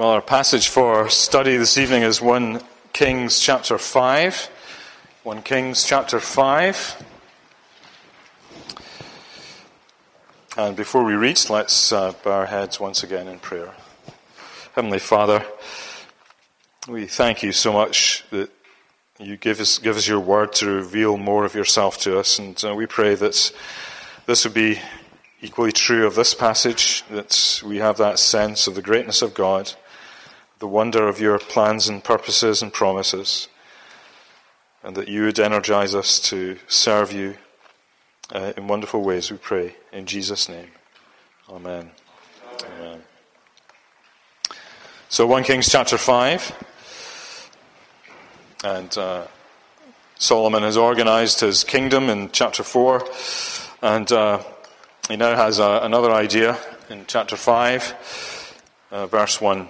Well, 0.00 0.12
our 0.12 0.22
passage 0.22 0.68
for 0.68 1.10
study 1.10 1.58
this 1.58 1.76
evening 1.76 2.04
is 2.04 2.22
1 2.22 2.62
Kings 2.94 3.38
chapter 3.38 3.76
5. 3.76 4.50
1 5.24 5.42
Kings 5.42 5.84
chapter 5.84 6.18
5. 6.18 7.04
And 10.56 10.74
before 10.74 11.04
we 11.04 11.12
read, 11.12 11.38
let's 11.50 11.92
uh, 11.92 12.14
bow 12.24 12.30
our 12.30 12.46
heads 12.46 12.80
once 12.80 13.02
again 13.02 13.28
in 13.28 13.40
prayer. 13.40 13.74
Heavenly 14.74 15.00
Father, 15.00 15.44
we 16.88 17.04
thank 17.04 17.42
you 17.42 17.52
so 17.52 17.70
much 17.70 18.24
that 18.30 18.48
you 19.18 19.36
give 19.36 19.60
us, 19.60 19.76
give 19.76 19.98
us 19.98 20.08
your 20.08 20.20
word 20.20 20.54
to 20.54 20.66
reveal 20.76 21.18
more 21.18 21.44
of 21.44 21.54
yourself 21.54 21.98
to 21.98 22.18
us. 22.18 22.38
And 22.38 22.64
uh, 22.64 22.74
we 22.74 22.86
pray 22.86 23.16
that 23.16 23.52
this 24.24 24.44
would 24.44 24.54
be 24.54 24.80
equally 25.42 25.72
true 25.72 26.06
of 26.06 26.14
this 26.14 26.32
passage, 26.32 27.04
that 27.10 27.62
we 27.66 27.76
have 27.76 27.98
that 27.98 28.18
sense 28.18 28.66
of 28.66 28.74
the 28.74 28.80
greatness 28.80 29.20
of 29.20 29.34
God 29.34 29.74
the 30.60 30.68
wonder 30.68 31.08
of 31.08 31.20
your 31.20 31.38
plans 31.38 31.88
and 31.88 32.04
purposes 32.04 32.62
and 32.62 32.72
promises, 32.72 33.48
and 34.84 34.94
that 34.96 35.08
you 35.08 35.24
would 35.24 35.40
energize 35.40 35.94
us 35.94 36.20
to 36.20 36.58
serve 36.68 37.12
you 37.12 37.36
uh, 38.32 38.52
in 38.56 38.68
wonderful 38.68 39.02
ways, 39.02 39.30
we 39.30 39.38
pray. 39.38 39.74
In 39.92 40.06
Jesus' 40.06 40.48
name. 40.48 40.68
Amen. 41.48 41.90
Amen. 42.64 43.02
So, 45.08 45.26
1 45.26 45.42
Kings 45.42 45.68
chapter 45.68 45.98
5. 45.98 46.66
And 48.62 48.96
uh, 48.96 49.26
Solomon 50.16 50.62
has 50.62 50.76
organized 50.76 51.40
his 51.40 51.64
kingdom 51.64 52.08
in 52.08 52.30
chapter 52.30 52.62
4. 52.62 53.08
And 53.82 54.12
uh, 54.12 54.44
he 55.08 55.16
now 55.16 55.34
has 55.34 55.58
uh, 55.58 55.80
another 55.82 56.12
idea 56.12 56.56
in 56.88 57.06
chapter 57.08 57.36
5, 57.36 58.54
uh, 58.92 59.06
verse 59.06 59.40
1. 59.40 59.66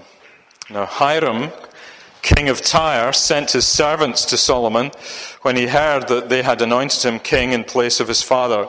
Now, 0.71 0.87
Hiram, 0.87 1.51
king 2.23 2.49
of 2.49 2.63
Tyre, 2.63 3.13
sent 3.13 3.51
his 3.51 3.67
servants 3.67 4.25
to 4.27 4.37
Solomon 4.37 4.93
when 5.43 5.57
he 5.57 5.67
heard 5.67 6.07
that 6.07 6.29
they 6.29 6.43
had 6.43 6.63
anointed 6.63 7.03
him 7.03 7.19
king 7.19 7.53
in 7.53 7.65
place 7.65 7.99
of 7.99 8.07
his 8.07 8.23
father. 8.23 8.67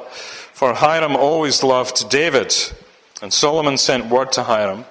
For 0.51 0.73
Hiram 0.73 1.15
always 1.15 1.61
loved 1.61 2.09
David. 2.09 2.55
And 3.21 3.31
Solomon 3.31 3.77
sent 3.77 4.07
word 4.09 4.31
to 4.31 4.43
Hiram 4.43 4.85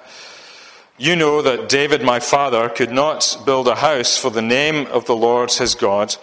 You 0.99 1.17
know 1.17 1.43
that 1.43 1.69
David, 1.69 2.03
my 2.05 2.21
father, 2.21 2.69
could 2.69 2.93
not 2.93 3.43
build 3.45 3.67
a 3.67 3.75
house 3.75 4.17
for 4.17 4.31
the 4.31 4.43
name 4.43 4.87
of 4.87 5.07
the 5.07 5.17
Lord 5.17 5.51
his 5.53 5.75
God 5.75 6.15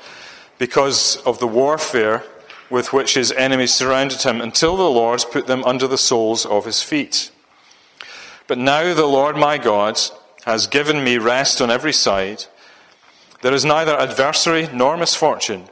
because 0.58 1.17
of 1.26 1.39
the 1.39 1.48
warfare 1.48 2.23
with 2.70 2.94
which 2.94 3.16
his 3.16 3.33
enemies 3.33 3.73
surrounded 3.73 4.22
him 4.22 4.39
until 4.39 4.78
the 4.78 4.89
Lord 4.89 5.26
put 5.33 5.48
them 5.48 5.66
under 5.66 5.88
the 5.88 5.98
soles 5.98 6.45
of 6.45 6.64
his 6.64 6.81
feet. 6.81 7.30
But 8.48 8.58
now 8.58 8.94
the 8.94 9.06
Lord 9.06 9.36
my 9.36 9.58
God 9.58 10.00
has 10.48 10.66
given 10.66 11.03
me 11.03 11.17
rest 11.17 11.59
on 11.59 11.70
every 11.70 11.92
side. 11.92 12.45
There 13.42 13.53
is 13.53 13.66
neither 13.66 14.00
adversary 14.00 14.70
nor 14.72 14.95
misfortune. 14.95 15.66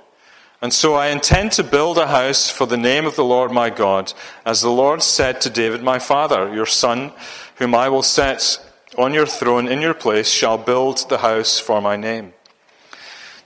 And 0.62 0.74
so 0.74 0.96
I 0.96 1.08
intend 1.08 1.54
to 1.54 1.64
build 1.64 1.98
a 1.98 2.08
house 2.08 2.50
for 2.50 2.68
the 2.68 2.76
name 2.76 3.06
of 3.06 3.16
the 3.16 3.24
Lord 3.24 3.54
my 3.54 3.70
God, 3.70 4.12
as 4.46 4.62
the 4.62 4.70
Lord 4.70 5.02
said 5.02 5.40
to 5.42 5.50
David 5.50 5.82
my 5.82 5.98
father, 5.98 6.54
Your 6.54 6.66
son, 6.66 7.14
whom 7.56 7.74
I 7.74 7.88
will 7.88 8.04
set 8.04 8.60
on 8.98 9.14
your 9.14 9.26
throne 9.26 9.70
in 9.70 9.80
your 9.80 9.94
place, 9.94 10.30
shall 10.30 10.58
build 10.58 11.08
the 11.08 11.20
house 11.20 11.58
for 11.58 11.80
my 11.80 11.96
name. 11.96 12.34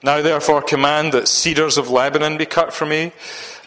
Now 0.01 0.23
therefore 0.23 0.63
command 0.63 1.11
that 1.13 1.27
cedars 1.27 1.77
of 1.77 1.91
Lebanon 1.91 2.39
be 2.39 2.47
cut 2.47 2.73
for 2.73 2.87
me, 2.87 3.11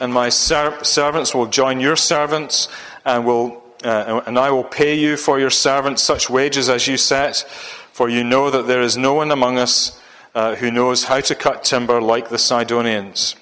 and 0.01 0.13
my 0.13 0.31
ser- 0.31 0.83
servants 0.83 1.33
will 1.33 1.47
join 1.47 1.79
your 1.79 1.95
servants, 1.95 2.67
and 3.05 3.25
will 3.25 3.62
uh, 3.85 4.23
and 4.27 4.39
I 4.39 4.51
will 4.51 4.65
pay 4.65 4.95
you 4.95 5.17
for 5.17 5.39
your 5.39 5.51
servants 5.51 6.03
such 6.03 6.31
wages 6.31 6.69
as 6.69 6.87
you 6.87 6.97
set, 6.97 7.45
for 7.93 8.09
you 8.09 8.25
know 8.25 8.51
that 8.51 8.67
there 8.67 8.83
is 8.83 8.97
no 8.97 9.15
one 9.15 9.31
among 9.31 9.59
us 9.59 10.01
uh, 10.35 10.55
who 10.55 10.71
knows 10.71 11.05
how 11.05 11.21
to 11.21 11.35
cut 11.35 11.65
timber 11.65 12.01
like 12.01 12.29
the 12.29 12.39
Sidonians. 12.39 13.37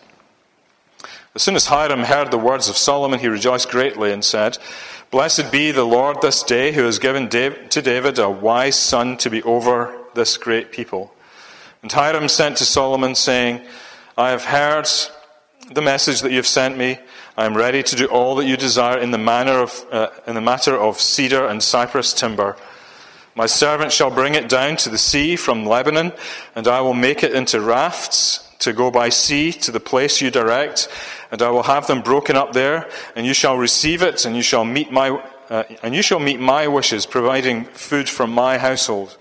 As 1.35 1.43
soon 1.43 1.55
as 1.55 1.67
Hiram 1.67 2.03
heard 2.03 2.31
the 2.31 2.39
words 2.39 2.69
of 2.69 2.77
Solomon, 2.77 3.21
he 3.21 3.29
rejoiced 3.29 3.71
greatly 3.71 4.13
and 4.13 4.25
said, 4.25 4.59
Blessed 5.11 5.53
be 5.53 5.71
the 5.71 5.85
Lord 5.85 6.21
this 6.23 6.43
day, 6.43 6.73
who 6.73 6.85
has 6.85 6.99
given 6.99 7.29
to 7.29 7.83
David 7.83 8.19
a 8.19 8.29
wise 8.29 8.77
son 8.77 9.17
to 9.19 9.31
be 9.31 9.43
over 9.45 9.97
this 10.15 10.37
great 10.37 10.73
people. 10.73 11.13
And 11.83 11.91
Hiram 11.91 12.29
sent 12.29 12.57
to 12.59 12.65
Solomon, 12.65 13.15
saying, 13.15 13.61
I 14.19 14.31
have 14.31 14.45
heard 14.45 14.89
the 15.73 15.83
message 15.83 16.21
that 16.23 16.31
you 16.31 16.37
have 16.37 16.47
sent 16.47 16.77
me. 16.77 16.99
I 17.37 17.47
am 17.47 17.57
ready 17.57 17.83
to 17.83 17.97
do 17.97 18.07
all 18.07 18.35
that 18.37 18.47
you 18.47 18.57
desire 18.57 18.99
in 18.99 19.11
the, 19.11 19.19
manner 19.19 19.61
of, 19.61 19.87
uh, 19.91 20.09
in 20.27 20.35
the 20.35 20.41
matter 20.41 20.77
of 20.77 21.01
cedar 21.01 21.47
and 21.47 21.63
cypress 21.63 22.13
timber. 22.13 22.57
My 23.35 23.47
servant 23.47 23.93
shall 23.93 24.11
bring 24.11 24.35
it 24.35 24.49
down 24.49 24.77
to 24.79 24.89
the 24.89 24.99
sea 24.99 25.37
from 25.37 25.65
Lebanon, 25.65 26.13
and 26.55 26.67
I 26.67 26.81
will 26.81 26.95
make 26.95 27.23
it 27.23 27.33
into 27.33 27.61
rafts 27.61 28.47
to 28.59 28.73
go 28.73 28.91
by 28.91 29.09
sea 29.09 29.53
to 29.53 29.71
the 29.71 29.81
place 29.81 30.21
you 30.21 30.31
direct, 30.31 30.89
and 31.31 31.41
I 31.41 31.51
will 31.51 31.63
have 31.63 31.87
them 31.87 32.03
broken 32.03 32.37
up 32.37 32.53
there, 32.53 32.89
and 33.17 33.27
you 33.27 33.33
shall 33.33 33.57
receive 33.57 34.03
it, 34.03 34.25
and 34.27 34.37
you 34.37 34.43
shall 34.43 34.65
meet 34.65 34.93
my 34.93 35.23
uh, 35.51 35.65
and 35.83 35.95
you 35.97 36.03
shall 36.03 36.21
meet 36.21 36.39
my 36.39 36.69
wishes, 36.69 37.07
providing 37.07 37.65
food 37.65 38.09
for 38.09 38.27
my 38.27 38.57
household. 38.57 39.17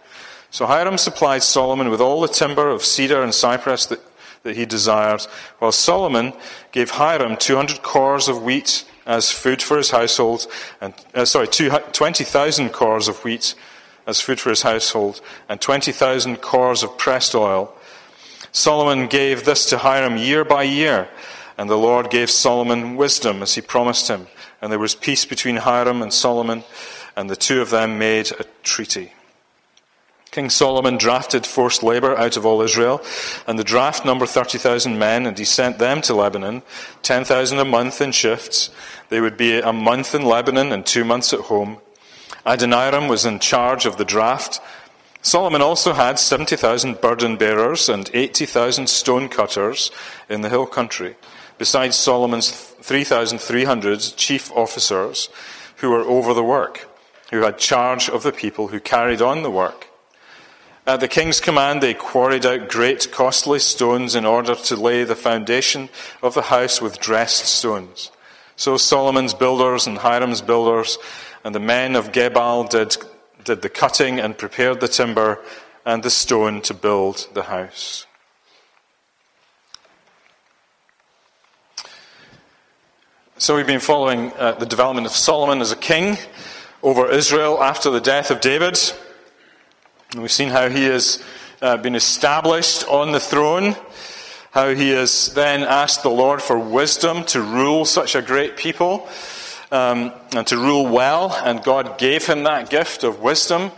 So 0.51 0.67
Hiram 0.67 0.97
supplied 0.97 1.41
Solomon 1.41 1.89
with 1.89 2.01
all 2.01 2.21
the 2.21 2.27
timber 2.27 2.69
of 2.69 2.85
cedar 2.85 3.23
and 3.23 3.33
cypress 3.33 3.87
that 3.87 3.99
that 4.49 4.57
he 4.57 4.65
desired, 4.65 5.21
while 5.59 5.71
Solomon 5.71 6.33
gave 6.71 6.89
Hiram 6.89 7.37
200 7.37 7.83
cors 7.83 8.27
of 8.27 8.41
wheat 8.41 8.83
as 9.05 9.31
food 9.31 9.61
for 9.61 9.77
his 9.77 9.91
household, 9.91 10.47
and 10.81 10.95
uh, 11.13 11.23
sorry, 11.23 11.47
20,000 11.47 12.69
cors 12.69 13.07
of 13.07 13.23
wheat 13.23 13.53
as 14.07 14.19
food 14.19 14.39
for 14.39 14.49
his 14.49 14.63
household, 14.63 15.21
and 15.47 15.61
20,000 15.61 16.37
cors 16.37 16.81
of 16.81 16.97
pressed 16.97 17.35
oil. 17.35 17.71
Solomon 18.51 19.05
gave 19.05 19.45
this 19.45 19.69
to 19.69 19.77
Hiram 19.77 20.17
year 20.17 20.43
by 20.43 20.63
year, 20.63 21.07
and 21.59 21.69
the 21.69 21.77
Lord 21.77 22.09
gave 22.09 22.31
Solomon 22.31 22.95
wisdom 22.95 23.43
as 23.43 23.53
he 23.53 23.61
promised 23.61 24.07
him. 24.07 24.25
And 24.61 24.71
there 24.71 24.79
was 24.79 24.95
peace 24.95 25.25
between 25.25 25.57
Hiram 25.57 26.01
and 26.01 26.11
Solomon, 26.11 26.63
and 27.15 27.29
the 27.29 27.35
two 27.35 27.61
of 27.61 27.69
them 27.69 27.99
made 27.99 28.31
a 28.31 28.45
treaty. 28.63 29.13
King 30.31 30.51
Solomon 30.51 30.97
drafted 30.97 31.47
forced 31.47 31.81
labor 31.81 32.15
out 32.15 32.37
of 32.37 32.45
all 32.45 32.61
Israel, 32.61 33.01
and 33.47 33.57
the 33.57 33.63
draft 33.63 34.05
numbered 34.05 34.29
30,000 34.29 34.99
men, 34.99 35.25
and 35.25 35.37
he 35.37 35.45
sent 35.45 35.79
them 35.79 36.01
to 36.01 36.13
Lebanon, 36.13 36.61
10,000 37.01 37.57
a 37.57 37.65
month 37.65 37.99
in 37.99 38.11
shifts. 38.11 38.69
They 39.09 39.21
would 39.21 39.37
be 39.37 39.59
a 39.59 39.73
month 39.73 40.13
in 40.13 40.23
Lebanon 40.23 40.71
and 40.71 40.85
two 40.85 41.03
months 41.03 41.33
at 41.33 41.39
home. 41.39 41.79
Adoniram 42.45 43.07
was 43.07 43.25
in 43.25 43.39
charge 43.39 43.87
of 43.87 43.97
the 43.97 44.05
draft. 44.05 44.61
Solomon 45.23 45.63
also 45.63 45.93
had 45.93 46.19
70,000 46.19 47.01
burden 47.01 47.35
bearers 47.35 47.89
and 47.89 48.09
80,000 48.13 48.87
stone 48.87 49.29
cutters 49.29 49.91
in 50.29 50.41
the 50.41 50.49
hill 50.49 50.67
country, 50.67 51.15
besides 51.57 51.95
Solomon's 51.95 52.51
3,300 52.51 53.99
chief 54.15 54.51
officers 54.51 55.29
who 55.77 55.89
were 55.89 56.03
over 56.03 56.35
the 56.35 56.43
work, 56.43 56.87
who 57.31 57.41
had 57.41 57.57
charge 57.57 58.09
of 58.09 58.21
the 58.21 58.31
people 58.31 58.67
who 58.67 58.79
carried 58.79 59.23
on 59.23 59.41
the 59.41 59.51
work. 59.51 59.88
At 60.89 61.01
the 61.01 61.07
king's 61.07 61.39
command, 61.39 61.83
they 61.83 61.93
quarried 61.93 62.47
out 62.47 62.67
great 62.67 63.11
costly 63.11 63.59
stones 63.59 64.15
in 64.15 64.25
order 64.25 64.55
to 64.55 64.75
lay 64.75 65.03
the 65.03 65.15
foundation 65.15 65.87
of 66.23 66.33
the 66.33 66.41
house 66.41 66.81
with 66.81 66.99
dressed 66.99 67.45
stones. 67.45 68.09
So 68.55 68.75
Solomon's 68.75 69.35
builders 69.35 69.85
and 69.85 69.99
Hiram's 69.99 70.41
builders 70.41 70.97
and 71.43 71.53
the 71.53 71.59
men 71.59 71.95
of 71.95 72.11
Gebal 72.11 72.71
did, 72.71 72.97
did 73.43 73.61
the 73.61 73.69
cutting 73.69 74.19
and 74.19 74.35
prepared 74.35 74.79
the 74.79 74.87
timber 74.87 75.39
and 75.85 76.01
the 76.01 76.09
stone 76.09 76.59
to 76.63 76.73
build 76.73 77.27
the 77.35 77.43
house. 77.43 78.07
So 83.37 83.55
we've 83.55 83.67
been 83.67 83.79
following 83.79 84.33
uh, 84.39 84.53
the 84.53 84.65
development 84.65 85.05
of 85.05 85.13
Solomon 85.13 85.61
as 85.61 85.71
a 85.71 85.75
king 85.75 86.17
over 86.81 87.11
Israel 87.11 87.61
after 87.61 87.91
the 87.91 88.01
death 88.01 88.31
of 88.31 88.41
David. 88.41 88.79
And 90.11 90.23
we've 90.23 90.31
seen 90.31 90.49
how 90.49 90.69
he 90.69 90.85
has 90.85 91.23
uh, 91.61 91.77
been 91.77 91.93
established 91.93 92.83
on 92.87 93.11
the 93.11 93.19
throne, 93.19 93.75
how 94.49 94.73
he 94.73 94.89
has 94.89 95.31
then 95.35 95.61
asked 95.61 96.01
the 96.01 96.09
Lord 96.09 96.41
for 96.41 96.57
wisdom 96.57 97.23
to 97.25 97.43
rule 97.43 97.85
such 97.85 98.15
a 98.15 98.21
great 98.23 98.57
people 98.57 99.07
um, 99.71 100.11
and 100.31 100.47
to 100.47 100.57
rule 100.57 100.87
well, 100.87 101.39
and 101.45 101.63
God 101.63 101.99
gave 101.99 102.25
him 102.25 102.41
that 102.45 102.71
gift 102.71 103.03
of 103.03 103.21
wisdom. 103.21 103.71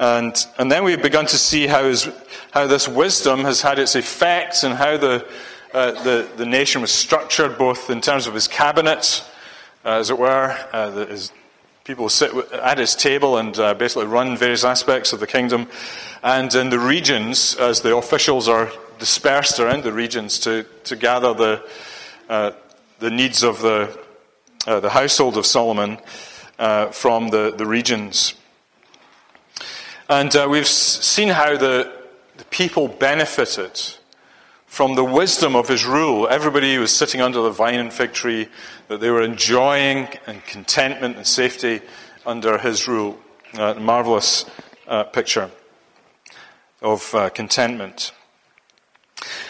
And, 0.00 0.34
and 0.58 0.72
then 0.72 0.82
we've 0.82 1.00
begun 1.00 1.26
to 1.26 1.38
see 1.38 1.68
how, 1.68 1.84
his, 1.84 2.08
how 2.50 2.66
this 2.66 2.88
wisdom 2.88 3.44
has 3.44 3.62
had 3.62 3.78
its 3.78 3.94
effects 3.94 4.64
and 4.64 4.74
how 4.74 4.96
the, 4.96 5.24
uh, 5.72 6.02
the, 6.02 6.28
the 6.36 6.46
nation 6.46 6.80
was 6.80 6.90
structured, 6.90 7.56
both 7.56 7.90
in 7.90 8.00
terms 8.00 8.26
of 8.26 8.34
his 8.34 8.48
cabinet, 8.48 9.22
uh, 9.84 9.90
as 9.90 10.10
it 10.10 10.18
were, 10.18 10.58
uh, 10.72 10.90
the, 10.90 11.06
his, 11.06 11.30
People 11.90 12.08
sit 12.08 12.32
at 12.52 12.78
his 12.78 12.94
table 12.94 13.38
and 13.38 13.58
uh, 13.58 13.74
basically 13.74 14.06
run 14.06 14.36
various 14.36 14.62
aspects 14.62 15.12
of 15.12 15.18
the 15.18 15.26
kingdom. 15.26 15.66
And 16.22 16.54
in 16.54 16.70
the 16.70 16.78
regions, 16.78 17.56
as 17.56 17.80
the 17.80 17.96
officials 17.96 18.46
are 18.48 18.70
dispersed 19.00 19.58
around 19.58 19.82
the 19.82 19.92
regions 19.92 20.38
to, 20.38 20.64
to 20.84 20.94
gather 20.94 21.34
the, 21.34 21.68
uh, 22.28 22.52
the 23.00 23.10
needs 23.10 23.42
of 23.42 23.60
the, 23.60 23.98
uh, 24.68 24.78
the 24.78 24.90
household 24.90 25.36
of 25.36 25.44
Solomon 25.44 25.98
uh, 26.60 26.92
from 26.92 27.26
the, 27.30 27.52
the 27.58 27.66
regions. 27.66 28.34
And 30.08 30.36
uh, 30.36 30.46
we've 30.48 30.68
seen 30.68 31.30
how 31.30 31.56
the, 31.56 31.92
the 32.36 32.44
people 32.44 32.86
benefited 32.86 33.82
from 34.70 34.94
the 34.94 35.04
wisdom 35.04 35.56
of 35.56 35.66
his 35.66 35.84
rule. 35.84 36.28
Everybody 36.28 36.78
was 36.78 36.94
sitting 36.94 37.20
under 37.20 37.42
the 37.42 37.50
vine 37.50 37.80
and 37.80 37.92
fig 37.92 38.12
tree, 38.12 38.48
that 38.86 39.00
they 39.00 39.10
were 39.10 39.20
enjoying 39.20 40.08
and 40.28 40.44
contentment 40.46 41.16
and 41.16 41.26
safety 41.26 41.80
under 42.24 42.56
his 42.56 42.86
rule. 42.86 43.18
Uh, 43.52 43.74
marvelous 43.74 44.46
uh, 44.86 45.02
picture 45.02 45.50
of 46.80 47.12
uh, 47.16 47.30
contentment. 47.30 48.12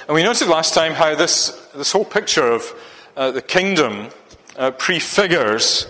And 0.09 0.15
we 0.15 0.23
noted 0.23 0.49
last 0.49 0.73
time 0.73 0.95
how 0.95 1.15
this, 1.15 1.51
this 1.77 1.93
whole 1.93 2.07
picture 2.07 2.51
of 2.51 2.73
uh, 3.15 3.31
the 3.31 3.43
kingdom 3.43 4.09
uh, 4.57 4.71
prefigures 4.71 5.87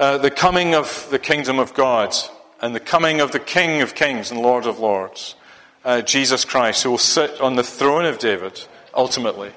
uh, 0.00 0.18
the 0.18 0.32
coming 0.32 0.74
of 0.74 1.06
the 1.12 1.18
kingdom 1.20 1.60
of 1.60 1.74
God 1.74 2.12
and 2.60 2.74
the 2.74 2.80
coming 2.80 3.20
of 3.20 3.30
the 3.30 3.38
King 3.38 3.82
of 3.82 3.94
kings 3.94 4.32
and 4.32 4.40
Lord 4.40 4.66
of 4.66 4.80
lords 4.80 5.36
uh, 5.84 6.02
Jesus 6.02 6.44
Christ, 6.44 6.82
who 6.82 6.90
will 6.90 6.98
sit 6.98 7.40
on 7.40 7.56
the 7.56 7.62
throne 7.62 8.04
of 8.04 8.18
David 8.18 8.64
ultimately. 8.94 9.52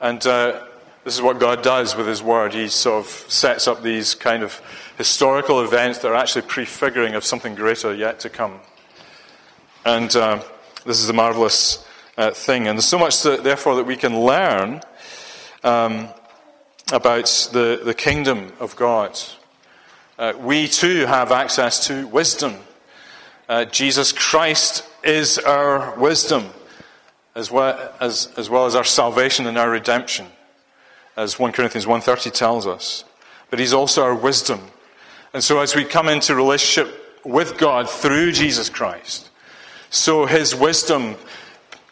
And 0.00 0.24
uh, 0.26 0.64
this 1.04 1.14
is 1.14 1.22
what 1.22 1.38
God 1.38 1.62
does 1.62 1.96
with 1.96 2.06
His 2.06 2.22
Word. 2.22 2.54
He 2.54 2.68
sort 2.68 3.04
of 3.04 3.10
sets 3.10 3.68
up 3.68 3.82
these 3.82 4.14
kind 4.14 4.42
of 4.42 4.60
historical 4.98 5.62
events 5.62 5.98
that 6.00 6.08
are 6.08 6.16
actually 6.16 6.42
prefiguring 6.42 7.14
of 7.14 7.24
something 7.24 7.54
greater 7.54 7.94
yet 7.94 8.20
to 8.20 8.30
come. 8.30 8.60
And 9.84 10.14
uh, 10.16 10.42
this 10.84 11.00
is 11.00 11.08
a 11.08 11.12
marvelous 11.12 11.86
uh, 12.16 12.30
thing. 12.32 12.66
And 12.66 12.76
there's 12.76 12.86
so 12.86 12.98
much, 12.98 13.22
that, 13.22 13.44
therefore, 13.44 13.76
that 13.76 13.84
we 13.84 13.96
can 13.96 14.20
learn 14.20 14.80
um, 15.62 16.08
about 16.92 17.26
the, 17.52 17.80
the 17.84 17.94
kingdom 17.94 18.52
of 18.58 18.74
God. 18.76 19.18
Uh, 20.18 20.32
we 20.38 20.66
too 20.66 21.06
have 21.06 21.30
access 21.30 21.86
to 21.88 22.06
wisdom. 22.08 22.56
Uh, 23.48 23.64
Jesus 23.64 24.12
Christ 24.12 24.84
is 25.06 25.38
our 25.38 25.98
wisdom, 25.98 26.46
as 27.34 27.50
well 27.50 27.92
as, 28.00 28.32
as 28.36 28.50
well 28.50 28.66
as 28.66 28.74
our 28.74 28.84
salvation 28.84 29.46
and 29.46 29.56
our 29.56 29.70
redemption, 29.70 30.26
as 31.16 31.38
1 31.38 31.52
Corinthians 31.52 31.86
1.30 31.86 32.32
tells 32.32 32.66
us. 32.66 33.04
But 33.50 33.58
he's 33.58 33.72
also 33.72 34.02
our 34.02 34.14
wisdom. 34.14 34.60
And 35.32 35.42
so 35.42 35.60
as 35.60 35.74
we 35.76 35.84
come 35.84 36.08
into 36.08 36.34
relationship 36.34 37.20
with 37.24 37.58
God 37.58 37.88
through 37.88 38.32
Jesus 38.32 38.68
Christ, 38.68 39.30
so 39.90 40.26
his 40.26 40.54
wisdom 40.54 41.16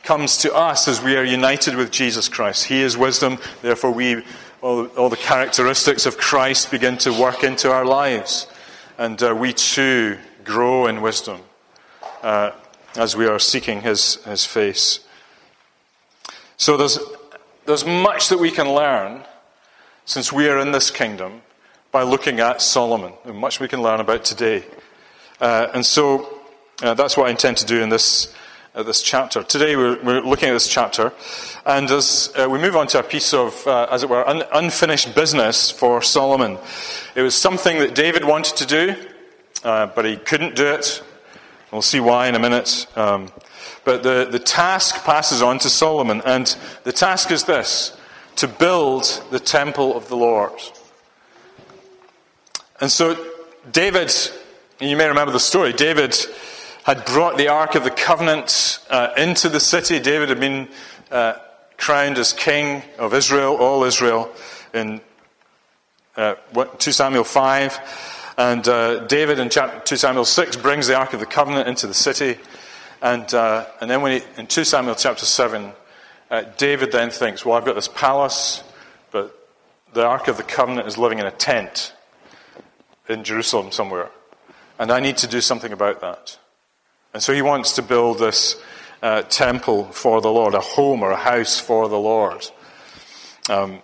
comes 0.02 0.38
to 0.38 0.55
us 0.55 0.88
as 0.88 1.02
we 1.02 1.17
are 1.17 1.25
united 1.25 1.76
with 1.76 1.90
Jesus 1.90 2.28
Christ. 2.28 2.64
He 2.67 2.82
is 2.82 2.96
wisdom, 2.96 3.38
therefore 3.62 3.93
we 3.93 4.22
all, 4.60 4.87
all 4.88 5.08
the 5.08 5.17
characteristics 5.17 6.06
of 6.06 6.17
Christ 6.17 6.70
begin 6.70 6.96
to 6.99 7.12
work 7.12 7.44
into 7.44 7.70
our 7.70 7.84
lives. 7.84 8.46
And 8.99 9.22
uh, 9.22 9.34
we 9.34 9.52
too 9.52 10.19
grow 10.43 10.87
in 10.87 11.00
wisdom. 11.00 11.40
Uh, 12.22 12.52
as 12.96 13.17
we 13.17 13.26
are 13.26 13.38
seeking 13.38 13.81
his, 13.81 14.17
his 14.25 14.44
face. 14.44 15.00
So 16.56 16.76
there's, 16.76 16.99
there's 17.67 17.85
much 17.85 18.29
that 18.29 18.38
we 18.38 18.50
can 18.50 18.73
learn 18.73 19.25
since 20.05 20.32
we 20.32 20.49
are 20.49 20.58
in 20.58 20.73
this 20.73 20.91
kingdom 20.91 21.43
by 21.91 22.02
looking 22.02 22.41
at 22.41 22.61
Solomon, 22.61 23.12
and 23.25 23.37
much 23.37 23.61
we 23.61 23.69
can 23.69 23.82
learn 23.82 24.00
about 24.00 24.25
today. 24.25 24.64
Uh, 25.41 25.69
and 25.75 25.85
so 25.85 26.41
uh, 26.82 26.94
that's 26.94 27.17
what 27.17 27.26
I 27.26 27.31
intend 27.31 27.56
to 27.58 27.67
do 27.67 27.82
in 27.82 27.88
this, 27.88 28.35
uh, 28.75 28.82
this 28.82 29.02
chapter. 29.02 29.43
Today 29.43 29.76
we're, 29.76 30.02
we're, 30.02 30.20
looking 30.20 30.49
at 30.49 30.52
this 30.52 30.69
chapter, 30.69 31.12
and 31.64 31.91
as 31.91 32.32
uh, 32.37 32.49
we 32.49 32.58
move 32.58 32.76
on 32.76 32.87
to 32.88 32.99
a 32.99 33.02
piece 33.02 33.32
of, 33.32 33.67
uh, 33.67 33.88
as 33.91 34.02
it 34.02 34.08
were, 34.08 34.29
un- 34.29 34.44
unfinished 34.52 35.14
business 35.14 35.70
for 35.70 36.02
Solomon. 36.02 36.58
It 37.14 37.23
was 37.23 37.35
something 37.35 37.79
that 37.79 37.94
David 37.94 38.25
wanted 38.25 38.56
to 38.56 38.67
do, 38.67 38.96
uh, 39.64 39.87
but 39.87 40.05
he 40.05 40.17
couldn't 40.17 40.56
do 40.56 40.67
it 40.67 41.02
We'll 41.74 41.82
see 41.82 41.98
why 41.98 42.28
in 42.28 42.36
a 42.36 42.38
minute. 42.38 42.86
Um, 42.94 43.32
but 43.84 44.04
the, 44.04 44.28
the 44.30 44.38
task 44.38 45.04
passes 45.04 45.42
on 45.42 45.58
to 45.58 45.68
Solomon, 45.68 46.22
and 46.24 46.56
the 46.84 46.92
task 46.92 47.32
is 47.32 47.42
this 47.42 47.98
to 48.36 48.46
build 48.46 49.24
the 49.32 49.40
temple 49.40 49.96
of 49.96 50.06
the 50.06 50.16
Lord. 50.16 50.52
And 52.80 52.92
so, 52.92 53.16
David, 53.72 54.14
you 54.78 54.96
may 54.96 55.08
remember 55.08 55.32
the 55.32 55.40
story, 55.40 55.72
David 55.72 56.16
had 56.84 57.04
brought 57.06 57.38
the 57.38 57.48
Ark 57.48 57.74
of 57.74 57.82
the 57.82 57.90
Covenant 57.90 58.78
uh, 58.88 59.08
into 59.16 59.48
the 59.48 59.58
city. 59.58 59.98
David 59.98 60.28
had 60.28 60.38
been 60.38 60.68
uh, 61.10 61.34
crowned 61.76 62.18
as 62.18 62.32
king 62.32 62.84
of 63.00 63.14
Israel, 63.14 63.56
all 63.56 63.82
Israel, 63.82 64.32
in 64.72 65.00
uh, 66.16 66.36
2 66.78 66.92
Samuel 66.92 67.24
5. 67.24 68.13
And 68.36 68.66
uh, 68.66 69.06
David 69.06 69.38
in 69.38 69.48
chapter 69.48 69.78
2 69.81 69.96
Samuel 69.96 70.25
6 70.25 70.56
brings 70.56 70.88
the 70.88 70.96
Ark 70.96 71.12
of 71.12 71.20
the 71.20 71.26
Covenant 71.26 71.69
into 71.69 71.86
the 71.86 71.94
city. 71.94 72.36
And, 73.00 73.32
uh, 73.32 73.66
and 73.81 73.88
then 73.88 74.02
when 74.02 74.20
he, 74.20 74.26
in 74.36 74.48
2 74.48 74.64
Samuel 74.64 74.96
chapter 74.96 75.25
7, 75.25 75.72
uh, 76.31 76.42
David 76.56 76.90
then 76.90 77.10
thinks, 77.10 77.44
well, 77.44 77.56
I've 77.56 77.64
got 77.64 77.76
this 77.76 77.86
palace, 77.86 78.64
but 79.12 79.38
the 79.92 80.04
Ark 80.04 80.26
of 80.26 80.36
the 80.36 80.42
Covenant 80.42 80.88
is 80.88 80.98
living 80.98 81.20
in 81.20 81.26
a 81.26 81.31
tent 81.31 81.92
in 83.08 83.22
Jerusalem 83.22 83.70
somewhere. 83.70 84.10
And 84.81 84.90
I 84.90 84.98
need 84.98 85.19
to 85.19 85.28
do 85.28 85.40
something 85.40 85.72
about 85.72 86.00
that. 86.00 86.36
And 87.12 87.22
so 87.22 87.32
he 87.32 87.42
wants 87.42 87.75
to 87.75 87.82
build 87.82 88.19
this 88.19 88.60
uh, 89.00 89.22
temple 89.22 89.84
for 89.92 90.20
the 90.20 90.31
Lord, 90.31 90.54
a 90.54 90.60
home 90.60 91.04
or 91.04 91.12
a 91.12 91.16
house 91.16 91.60
for 91.60 91.88
the 91.88 91.98
Lord. 91.98 92.44
Um, 93.48 93.81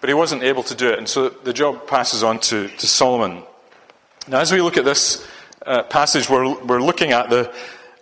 But 0.00 0.08
he 0.08 0.14
wasn't 0.14 0.42
able 0.42 0.62
to 0.64 0.74
do 0.74 0.88
it, 0.88 0.98
and 0.98 1.08
so 1.08 1.28
the 1.28 1.52
job 1.52 1.86
passes 1.86 2.22
on 2.22 2.40
to, 2.40 2.68
to 2.68 2.86
Solomon. 2.86 3.42
Now, 4.28 4.40
as 4.40 4.52
we 4.52 4.62
look 4.62 4.76
at 4.76 4.84
this 4.84 5.26
uh, 5.66 5.82
passage, 5.84 6.28
we're, 6.28 6.54
we're 6.64 6.82
looking 6.82 7.12
at 7.12 7.30
the, 7.30 7.52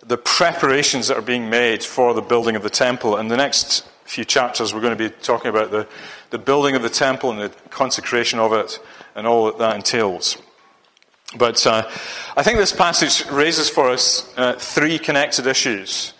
the 0.05 0.17
preparations 0.17 1.07
that 1.07 1.17
are 1.17 1.21
being 1.21 1.49
made 1.49 1.83
for 1.83 2.13
the 2.13 2.21
building 2.21 2.55
of 2.55 2.63
the 2.63 2.69
temple. 2.69 3.17
And 3.17 3.29
the 3.29 3.37
next 3.37 3.81
few 4.05 4.25
chapters, 4.25 4.73
we're 4.73 4.81
going 4.81 4.97
to 4.97 5.09
be 5.09 5.15
talking 5.21 5.49
about 5.49 5.71
the, 5.71 5.87
the 6.29 6.37
building 6.37 6.75
of 6.75 6.81
the 6.81 6.89
temple 6.89 7.31
and 7.31 7.39
the 7.39 7.49
consecration 7.69 8.39
of 8.39 8.53
it 8.53 8.79
and 9.15 9.27
all 9.27 9.45
that 9.45 9.57
that 9.59 9.75
entails. 9.75 10.37
But 11.37 11.65
uh, 11.67 11.87
I 12.35 12.43
think 12.43 12.57
this 12.57 12.73
passage 12.73 13.29
raises 13.29 13.69
for 13.69 13.89
us 13.89 14.33
uh, 14.35 14.53
three 14.53 14.97
connected 14.97 15.45
issues 15.45 16.13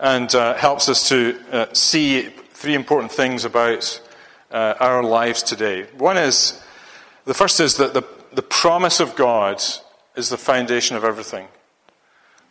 and 0.00 0.34
uh, 0.34 0.54
helps 0.54 0.88
us 0.88 1.08
to 1.08 1.38
uh, 1.52 1.66
see 1.72 2.22
three 2.52 2.74
important 2.74 3.12
things 3.12 3.44
about 3.44 4.00
uh, 4.50 4.74
our 4.80 5.02
lives 5.02 5.42
today. 5.42 5.86
One 5.96 6.16
is, 6.16 6.62
the 7.24 7.34
first 7.34 7.60
is 7.60 7.76
that 7.76 7.94
the, 7.94 8.02
the 8.32 8.42
promise 8.42 9.00
of 9.00 9.16
God 9.16 9.62
is 10.16 10.28
the 10.28 10.36
foundation 10.36 10.96
of 10.96 11.04
everything. 11.04 11.48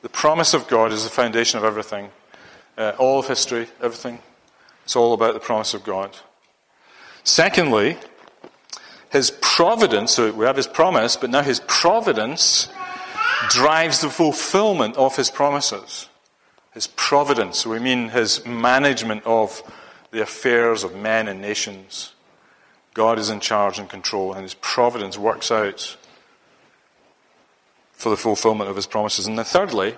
The 0.01 0.09
promise 0.09 0.53
of 0.53 0.67
God 0.67 0.91
is 0.91 1.03
the 1.03 1.09
foundation 1.09 1.59
of 1.59 1.65
everything. 1.65 2.09
Uh, 2.77 2.93
all 2.97 3.19
of 3.19 3.27
history, 3.27 3.67
everything. 3.81 4.19
It's 4.85 4.95
all 4.95 5.13
about 5.13 5.33
the 5.33 5.39
promise 5.39 5.73
of 5.73 5.83
God. 5.83 6.17
Secondly, 7.23 7.97
his 9.11 9.31
providence, 9.41 10.13
so 10.13 10.31
we 10.31 10.45
have 10.45 10.55
his 10.55 10.67
promise, 10.67 11.15
but 11.15 11.29
now 11.29 11.41
his 11.41 11.61
providence 11.67 12.69
drives 13.49 14.01
the 14.01 14.09
fulfillment 14.09 14.95
of 14.97 15.15
his 15.15 15.29
promises. 15.29 16.07
His 16.73 16.87
providence, 16.87 17.65
we 17.65 17.79
mean 17.79 18.09
his 18.09 18.45
management 18.45 19.23
of 19.25 19.61
the 20.11 20.21
affairs 20.21 20.83
of 20.83 20.95
men 20.95 21.27
and 21.27 21.41
nations. 21.41 22.13
God 22.93 23.19
is 23.19 23.29
in 23.29 23.39
charge 23.39 23.79
and 23.79 23.89
control, 23.89 24.33
and 24.33 24.43
His 24.43 24.55
providence 24.55 25.17
works 25.17 25.51
out 25.51 25.97
for 27.91 28.09
the 28.09 28.17
fulfillment 28.17 28.69
of 28.69 28.75
His 28.75 28.87
promises. 28.87 29.27
And 29.27 29.37
then, 29.37 29.45
thirdly, 29.45 29.95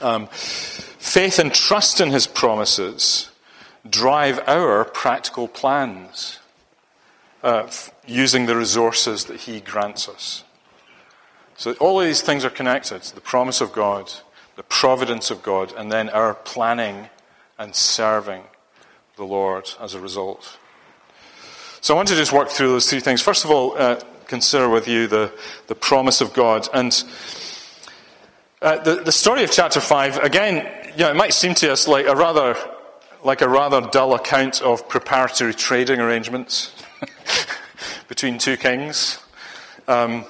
um, 0.00 0.26
faith 0.28 1.38
and 1.38 1.52
trust 1.52 2.00
in 2.00 2.10
His 2.10 2.26
promises 2.26 3.30
drive 3.88 4.40
our 4.46 4.84
practical 4.84 5.46
plans 5.46 6.38
uh, 7.42 7.70
using 8.06 8.46
the 8.46 8.56
resources 8.56 9.26
that 9.26 9.40
He 9.40 9.60
grants 9.60 10.08
us. 10.08 10.44
So, 11.56 11.72
all 11.74 12.00
of 12.00 12.06
these 12.06 12.22
things 12.22 12.44
are 12.44 12.50
connected 12.50 13.02
the 13.02 13.20
promise 13.20 13.60
of 13.60 13.72
God, 13.72 14.10
the 14.56 14.62
providence 14.62 15.30
of 15.30 15.42
God, 15.42 15.72
and 15.76 15.92
then 15.92 16.08
our 16.08 16.34
planning 16.34 17.10
and 17.58 17.74
serving 17.74 18.42
the 19.16 19.24
Lord 19.24 19.70
as 19.80 19.94
a 19.94 20.00
result. 20.00 20.58
So 21.80 21.94
I 21.94 21.96
want 21.96 22.08
to 22.08 22.16
just 22.16 22.32
work 22.32 22.48
through 22.48 22.68
those 22.68 22.88
three 22.88 23.00
things. 23.00 23.20
First 23.20 23.44
of 23.44 23.50
all, 23.50 23.76
uh, 23.76 24.00
consider 24.26 24.68
with 24.68 24.88
you 24.88 25.06
the, 25.06 25.32
the 25.66 25.74
promise 25.74 26.20
of 26.20 26.32
God. 26.32 26.68
And 26.72 27.04
uh, 28.62 28.78
the, 28.82 28.96
the 28.96 29.12
story 29.12 29.44
of 29.44 29.50
chapter 29.50 29.80
5, 29.80 30.18
again, 30.18 30.66
you 30.92 31.04
know, 31.04 31.10
it 31.10 31.16
might 31.16 31.34
seem 31.34 31.54
to 31.56 31.70
us 31.70 31.86
like 31.86 32.06
a 32.06 32.16
rather, 32.16 32.56
like 33.22 33.42
a 33.42 33.48
rather 33.48 33.82
dull 33.82 34.14
account 34.14 34.62
of 34.62 34.88
preparatory 34.88 35.54
trading 35.54 36.00
arrangements 36.00 36.74
between 38.08 38.38
two 38.38 38.56
kings. 38.56 39.18
Um, 39.86 40.24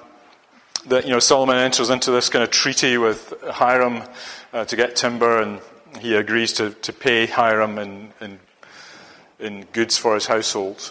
that 0.87 1.05
you 1.05 1.11
know 1.11 1.19
Solomon 1.19 1.57
enters 1.57 1.89
into 1.89 2.11
this 2.11 2.29
kind 2.29 2.43
of 2.43 2.51
treaty 2.51 2.99
with 2.99 3.33
Hiram 3.45 4.03
uh, 4.53 4.65
to 4.67 4.77
get 4.77 4.97
timber, 4.97 5.41
and 5.41 5.61
he 6.01 6.15
agrees 6.15 6.53
to, 6.55 6.71
to 6.71 6.93
pay 6.93 7.27
Hiram 7.27 7.79
in, 7.79 8.13
in 8.21 8.39
in 9.45 9.67
goods 9.73 9.99
for 9.99 10.15
his 10.15 10.27
household, 10.27 10.91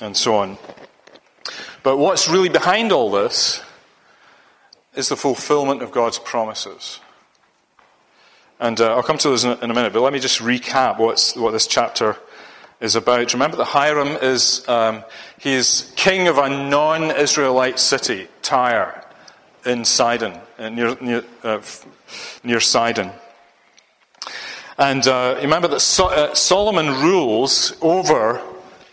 and 0.00 0.16
so 0.16 0.34
on. 0.34 0.58
But 1.82 1.98
what's 1.98 2.28
really 2.28 2.48
behind 2.48 2.92
all 2.92 3.10
this 3.10 3.62
is 4.94 5.08
the 5.08 5.16
fulfillment 5.16 5.82
of 5.82 5.92
God's 5.92 6.18
promises. 6.18 7.00
And 8.60 8.80
uh, 8.80 8.94
I'll 8.94 9.02
come 9.02 9.18
to 9.18 9.28
those 9.28 9.44
in, 9.44 9.58
in, 9.62 9.70
a 9.70 9.74
minute, 9.74 9.92
but 9.92 10.00
let 10.00 10.12
me 10.12 10.18
just 10.18 10.40
recap 10.40 10.98
what's, 10.98 11.36
what 11.36 11.50
this 11.50 11.66
chapter 11.66 12.16
is 12.80 12.96
about. 12.96 13.32
Remember 13.32 13.56
that 13.56 13.64
Hiram 13.64 14.16
is, 14.22 14.66
um, 14.68 15.04
he 15.38 15.52
is 15.52 15.92
king 15.96 16.28
of 16.28 16.38
a 16.38 16.48
non 16.48 17.10
Israelite 17.10 17.78
city, 17.78 18.28
Tyre, 18.42 19.04
in 19.66 19.84
Sidon, 19.84 20.38
uh, 20.58 20.68
near, 20.68 20.96
near, 21.00 21.24
uh, 21.42 21.60
near 22.42 22.60
Sidon. 22.60 23.10
And 24.78 25.06
uh, 25.06 25.38
remember 25.40 25.68
that 25.68 25.80
so- 25.80 26.08
uh, 26.10 26.34
Solomon 26.34 27.00
rules 27.02 27.74
over 27.80 28.42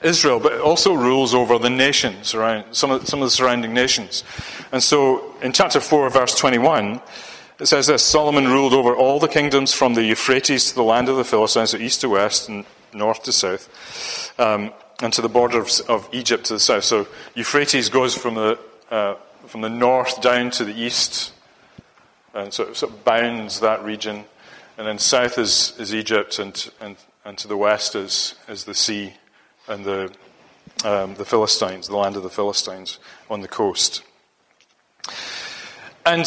Israel, 0.02 0.40
but 0.40 0.60
also 0.60 0.94
rules 0.94 1.34
over 1.34 1.58
the 1.58 1.70
nations 1.70 2.34
around, 2.34 2.74
some 2.74 2.92
of, 2.92 3.08
some 3.08 3.22
of 3.22 3.28
the 3.28 3.32
surrounding 3.32 3.74
nations. 3.74 4.24
And 4.72 4.82
so 4.82 5.36
in 5.42 5.52
chapter 5.54 5.80
4, 5.80 6.10
verse 6.10 6.36
21, 6.36 7.02
it 7.60 7.68
says 7.68 7.88
this 7.88 8.04
Solomon 8.04 8.48
ruled 8.48 8.74
over 8.74 8.96
all 8.96 9.20
the 9.20 9.28
kingdoms 9.28 9.74
from 9.74 9.94
the 9.94 10.04
Euphrates 10.04 10.70
to 10.70 10.76
the 10.76 10.84
land 10.84 11.10
of 11.10 11.18
the 11.18 11.24
Philistines, 11.24 11.72
so 11.72 11.78
east 11.78 12.02
to 12.02 12.10
west 12.10 12.50
and 12.50 12.66
north 12.94 13.24
to 13.24 13.32
south, 13.32 14.34
um, 14.40 14.72
and 15.02 15.14
to 15.14 15.22
the 15.22 15.30
border 15.30 15.60
of, 15.60 15.70
of, 15.88 16.10
Egypt 16.12 16.46
to 16.46 16.54
the 16.54 16.60
south. 16.60 16.84
So 16.84 17.08
Euphrates 17.36 17.90
goes 17.90 18.16
from 18.16 18.36
the, 18.36 18.60
uh, 18.90 19.16
from 19.46 19.62
the 19.62 19.70
north 19.70 20.22
down 20.22 20.50
to 20.52 20.66
the 20.66 20.74
east, 20.74 21.34
and 22.34 22.52
so 22.52 22.64
it 22.64 22.78
sort 22.78 22.94
of 22.94 23.06
bounds 23.06 23.60
that 23.60 23.84
region. 23.84 24.26
And 24.82 24.88
then 24.88 24.98
south 24.98 25.38
is, 25.38 25.76
is 25.78 25.94
Egypt, 25.94 26.40
and, 26.40 26.72
and, 26.82 26.96
and 27.24 27.38
to 27.38 27.48
the 27.48 27.56
west 27.56 27.94
is, 27.94 28.34
is 28.48 28.64
the 28.64 28.74
sea 28.74 29.14
and 29.68 29.86
the, 29.86 30.12
um, 30.84 31.14
the 31.14 31.24
Philistines, 31.24 31.88
the 31.88 31.96
land 31.96 32.16
of 32.16 32.24
the 32.24 32.32
Philistines 32.32 32.98
on 33.30 33.42
the 33.42 33.48
coast. 33.48 34.02
And 36.04 36.26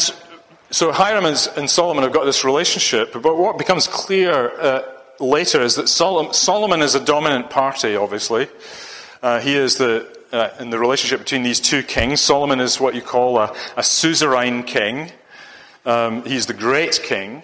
so 0.71 0.93
Hiram 0.93 1.25
and 1.25 1.69
Solomon 1.69 2.03
have 2.05 2.13
got 2.13 2.23
this 2.23 2.45
relationship, 2.45 3.11
but 3.11 3.37
what 3.37 3.57
becomes 3.57 3.87
clear 3.87 4.57
uh, 4.57 4.83
later 5.19 5.61
is 5.61 5.75
that 5.75 5.89
Solomon 5.89 6.81
is 6.81 6.95
a 6.95 7.03
dominant 7.03 7.49
party, 7.49 7.97
obviously. 7.97 8.47
Uh, 9.21 9.41
he 9.41 9.53
is 9.53 9.75
the, 9.75 10.17
uh, 10.31 10.51
in 10.61 10.69
the 10.69 10.79
relationship 10.79 11.19
between 11.19 11.43
these 11.43 11.59
two 11.59 11.83
kings. 11.83 12.21
Solomon 12.21 12.61
is 12.61 12.79
what 12.79 12.95
you 12.95 13.01
call 13.01 13.37
a, 13.37 13.53
a 13.75 13.83
suzerain 13.83 14.63
king. 14.63 15.11
Um, 15.85 16.23
he's 16.23 16.45
the 16.45 16.53
great 16.53 17.01
king. 17.03 17.43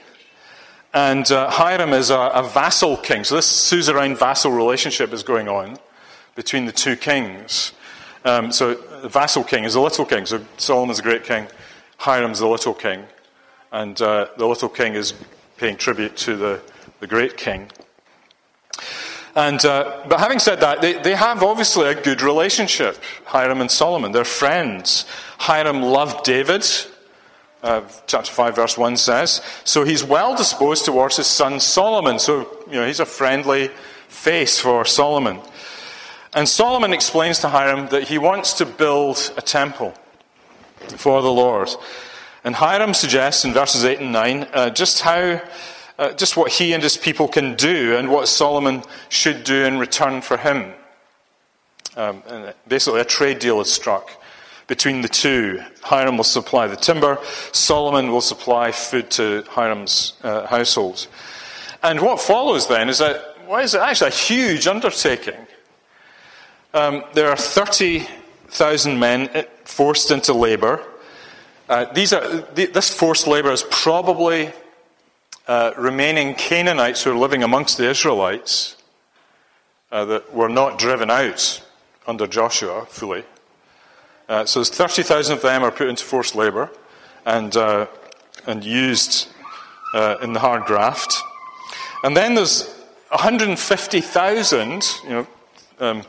And 0.94 1.32
uh, 1.32 1.50
Hiram 1.50 1.94
is 1.94 2.10
a, 2.10 2.20
a, 2.20 2.44
vassal 2.44 2.98
king. 2.98 3.24
So 3.24 3.36
this 3.36 3.46
suzerain 3.46 4.16
vassal 4.16 4.52
relationship 4.52 5.14
is 5.14 5.24
going 5.24 5.48
on 5.48 5.78
between 6.36 6.66
the 6.66 6.74
two 6.74 6.98
kings. 6.98 7.72
Um, 8.26 8.52
so 8.52 8.74
the 8.74 9.08
vassal 9.08 9.44
king 9.44 9.64
is 9.64 9.76
a 9.76 9.82
little 9.82 10.06
king. 10.06 10.26
So 10.26 10.44
Solomon's 10.58 11.00
a 11.00 11.04
great 11.04 11.24
king. 11.24 11.48
Hiram's 11.98 12.40
the 12.40 12.48
little 12.48 12.74
king. 12.74 13.06
And 13.72 14.02
uh, 14.02 14.28
the 14.38 14.46
little 14.46 14.68
king 14.68 14.96
is 14.96 15.14
paying 15.56 15.78
tribute 15.78 16.18
to 16.18 16.36
the, 16.36 16.62
the 17.00 17.08
great 17.08 17.38
king. 17.38 17.70
And, 19.34 19.64
uh, 19.64 20.04
but 20.10 20.20
having 20.20 20.40
said 20.40 20.60
that, 20.60 20.82
they, 20.82 20.94
they 20.94 21.16
have 21.16 21.42
obviously 21.42 21.88
a 21.88 21.96
good 21.96 22.22
relationship, 22.22 22.98
Hiram 23.26 23.62
and 23.62 23.72
Solomon. 23.72 24.12
They're 24.12 24.26
friends. 24.26 25.06
Hiram 25.38 25.82
loved 25.82 26.26
David, 26.26 26.68
uh, 27.64 27.82
chapter 28.08 28.32
5, 28.32 28.56
verse 28.56 28.78
1 28.78 28.98
says. 28.98 29.42
So 29.64 29.84
he's 29.84 30.04
well 30.04 30.36
disposed 30.36 30.86
towards 30.86 31.18
his 31.18 31.28
son 31.28 31.60
Solomon. 31.60 32.20
So, 32.20 32.48
you 32.68 32.74
know, 32.74 32.88
he's 32.88 33.00
a 33.00 33.06
friendly 33.06 33.70
face 34.08 34.60
for 34.60 34.86
Solomon. 34.86 35.40
And 36.34 36.48
Solomon 36.48 36.94
explains 36.94 37.40
to 37.40 37.50
Hiram 37.50 37.90
that 37.90 38.04
he 38.04 38.18
wants 38.18 38.54
to 38.54 38.66
build 38.66 39.34
a 39.38 39.42
temple 39.42 39.94
for 40.98 41.22
the 41.22 41.32
Lord. 41.32 41.70
And 42.44 42.56
Hiram 42.56 42.94
suggests 42.94 43.46
in 43.46 43.54
verses 43.54 43.84
8 43.84 44.00
and 44.00 44.12
9 44.12 44.48
uh, 44.54 44.70
just 44.72 45.02
how, 45.02 45.42
uh, 46.00 46.14
just 46.14 46.38
what 46.38 46.52
he 46.52 46.74
and 46.74 46.82
his 46.82 46.98
people 46.98 47.28
can 47.28 47.56
do 47.56 47.96
and 47.98 48.10
what 48.10 48.28
Solomon 48.28 48.82
should 49.10 49.44
do 49.44 49.66
in 49.66 49.78
return 49.78 50.22
for 50.22 50.38
him. 50.38 50.74
Um, 51.96 52.24
basically, 52.68 53.02
a 53.02 53.06
trade 53.06 53.40
deal 53.40 53.60
is 53.60 53.72
struck 53.72 54.21
between 54.72 55.02
the 55.02 55.10
two. 55.10 55.62
Hiram 55.82 56.16
will 56.16 56.24
supply 56.24 56.66
the 56.66 56.78
timber, 56.78 57.18
Solomon 57.52 58.10
will 58.10 58.22
supply 58.22 58.72
food 58.72 59.12
to 59.12 59.44
Hiram's 59.50 60.14
uh, 60.24 60.48
household. 60.48 61.08
And 61.84 62.00
what 62.00 62.22
follows 62.22 62.70
then 62.70 62.88
is 62.88 63.00
that 63.00 63.36
well, 63.50 63.62
is 63.62 63.74
it 63.74 63.82
actually 63.82 64.12
a 64.12 64.14
huge 64.14 64.68
undertaking. 64.68 65.46
Um, 66.74 67.04
there 67.14 67.28
are 67.28 67.36
30,000 67.36 68.98
men 68.98 69.30
uh, 69.36 69.44
forced 69.66 70.10
into 70.10 70.32
labour. 70.32 70.82
Uh, 71.68 71.92
these 71.92 72.14
are, 72.14 72.38
this 72.54 72.98
forced 72.98 73.28
labour 73.28 73.52
is 73.52 73.66
probably 73.72 74.54
uh, 75.50 75.72
remaining 75.78 76.34
Canaanites 76.34 77.04
who 77.04 77.12
are 77.12 77.18
living 77.18 77.44
amongst 77.44 77.78
the 77.78 77.90
Israelites 77.90 78.78
uh, 79.92 80.06
that 80.06 80.34
were 80.34 80.48
not 80.48 80.80
driven 80.80 81.12
out 81.12 81.62
under 82.08 82.26
Joshua 82.26 82.86
fully. 82.86 83.26
Uh, 84.32 84.46
so 84.46 84.64
30,000 84.64 85.36
of 85.36 85.42
them 85.42 85.62
are 85.62 85.72
put 85.72 85.90
into 85.90 86.06
forced 86.06 86.36
labour 86.36 86.72
and, 87.26 87.58
uh, 87.58 87.86
and 88.48 88.64
used 88.64 89.28
uh, 89.94 90.16
in 90.22 90.32
the 90.32 90.40
hard 90.40 90.64
graft. 90.64 91.22
And 92.06 92.16
then 92.16 92.36
there's 92.36 92.66
150,000, 93.10 94.86
you 95.04 95.10
know, 95.10 95.28
um, 95.82 96.04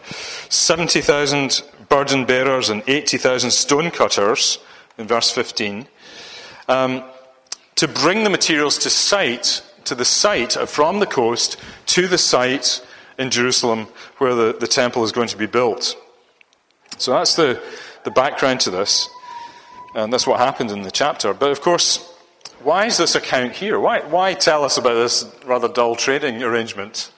70,000 0.51 1.65
burden 1.89 2.25
bearers 2.25 2.69
and 2.69 2.85
80,000 2.87 3.51
stone 3.51 3.91
cutters 3.91 4.61
in 4.99 5.09
verse 5.09 5.33
15 5.33 5.89
um, 6.69 7.03
to 7.75 7.89
bring 7.89 8.23
the 8.23 8.31
materials 8.31 8.79
to 8.79 8.91
site, 8.91 9.65
to 9.83 9.97
the 9.97 10.05
site 10.05 10.53
from 10.69 11.01
the 11.01 11.07
coast 11.07 11.57
to 11.87 12.07
the 12.07 12.19
site 12.19 12.87
in 13.19 13.31
Jerusalem 13.31 13.89
where 14.19 14.37
the, 14.37 14.57
the 14.61 14.69
temple 14.69 15.03
is 15.03 15.11
going 15.11 15.27
to 15.27 15.37
be 15.37 15.47
built. 15.47 15.97
So 16.99 17.11
that's 17.11 17.35
the, 17.35 17.61
the 18.05 18.11
background 18.11 18.61
to 18.61 18.71
this, 18.71 19.09
and 19.95 20.13
that's 20.13 20.27
what 20.27 20.39
happened 20.39 20.71
in 20.71 20.83
the 20.83 20.91
chapter. 20.91 21.33
But 21.35 21.51
of 21.51 21.61
course, 21.61 21.99
why 22.63 22.87
is 22.87 22.97
this 22.97 23.15
account 23.15 23.53
here? 23.53 23.79
Why, 23.79 24.01
why 24.01 24.35
tell 24.35 24.65
us 24.65 24.79
about 24.79 24.95
this 24.95 25.25
rather 25.45 25.69
dull 25.69 25.97
trading 25.97 26.43
arrangement 26.43 27.11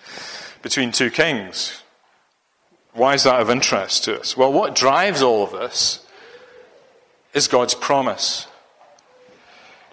between 0.62 0.92
two 0.92 1.10
kings? 1.10 1.82
Why 2.92 3.14
is 3.14 3.24
that 3.24 3.40
of 3.40 3.50
interest 3.50 4.04
to 4.04 4.20
us? 4.20 4.36
Well, 4.36 4.52
what 4.52 4.74
drives 4.74 5.20
all 5.20 5.42
of 5.42 5.52
this 5.52 6.04
is 7.34 7.48
God's 7.48 7.74
promise. 7.74 8.46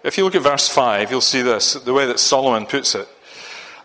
If 0.04 0.18
you 0.18 0.24
look 0.24 0.36
at 0.36 0.44
verse 0.44 0.70
5, 0.70 1.12
you'll 1.12 1.22
see 1.22 1.42
this, 1.42 1.74
the 1.74 1.94
way 1.94 2.06
that 2.06 2.20
Solomon 2.20 2.66
puts 2.66 2.96
it. 2.96 3.08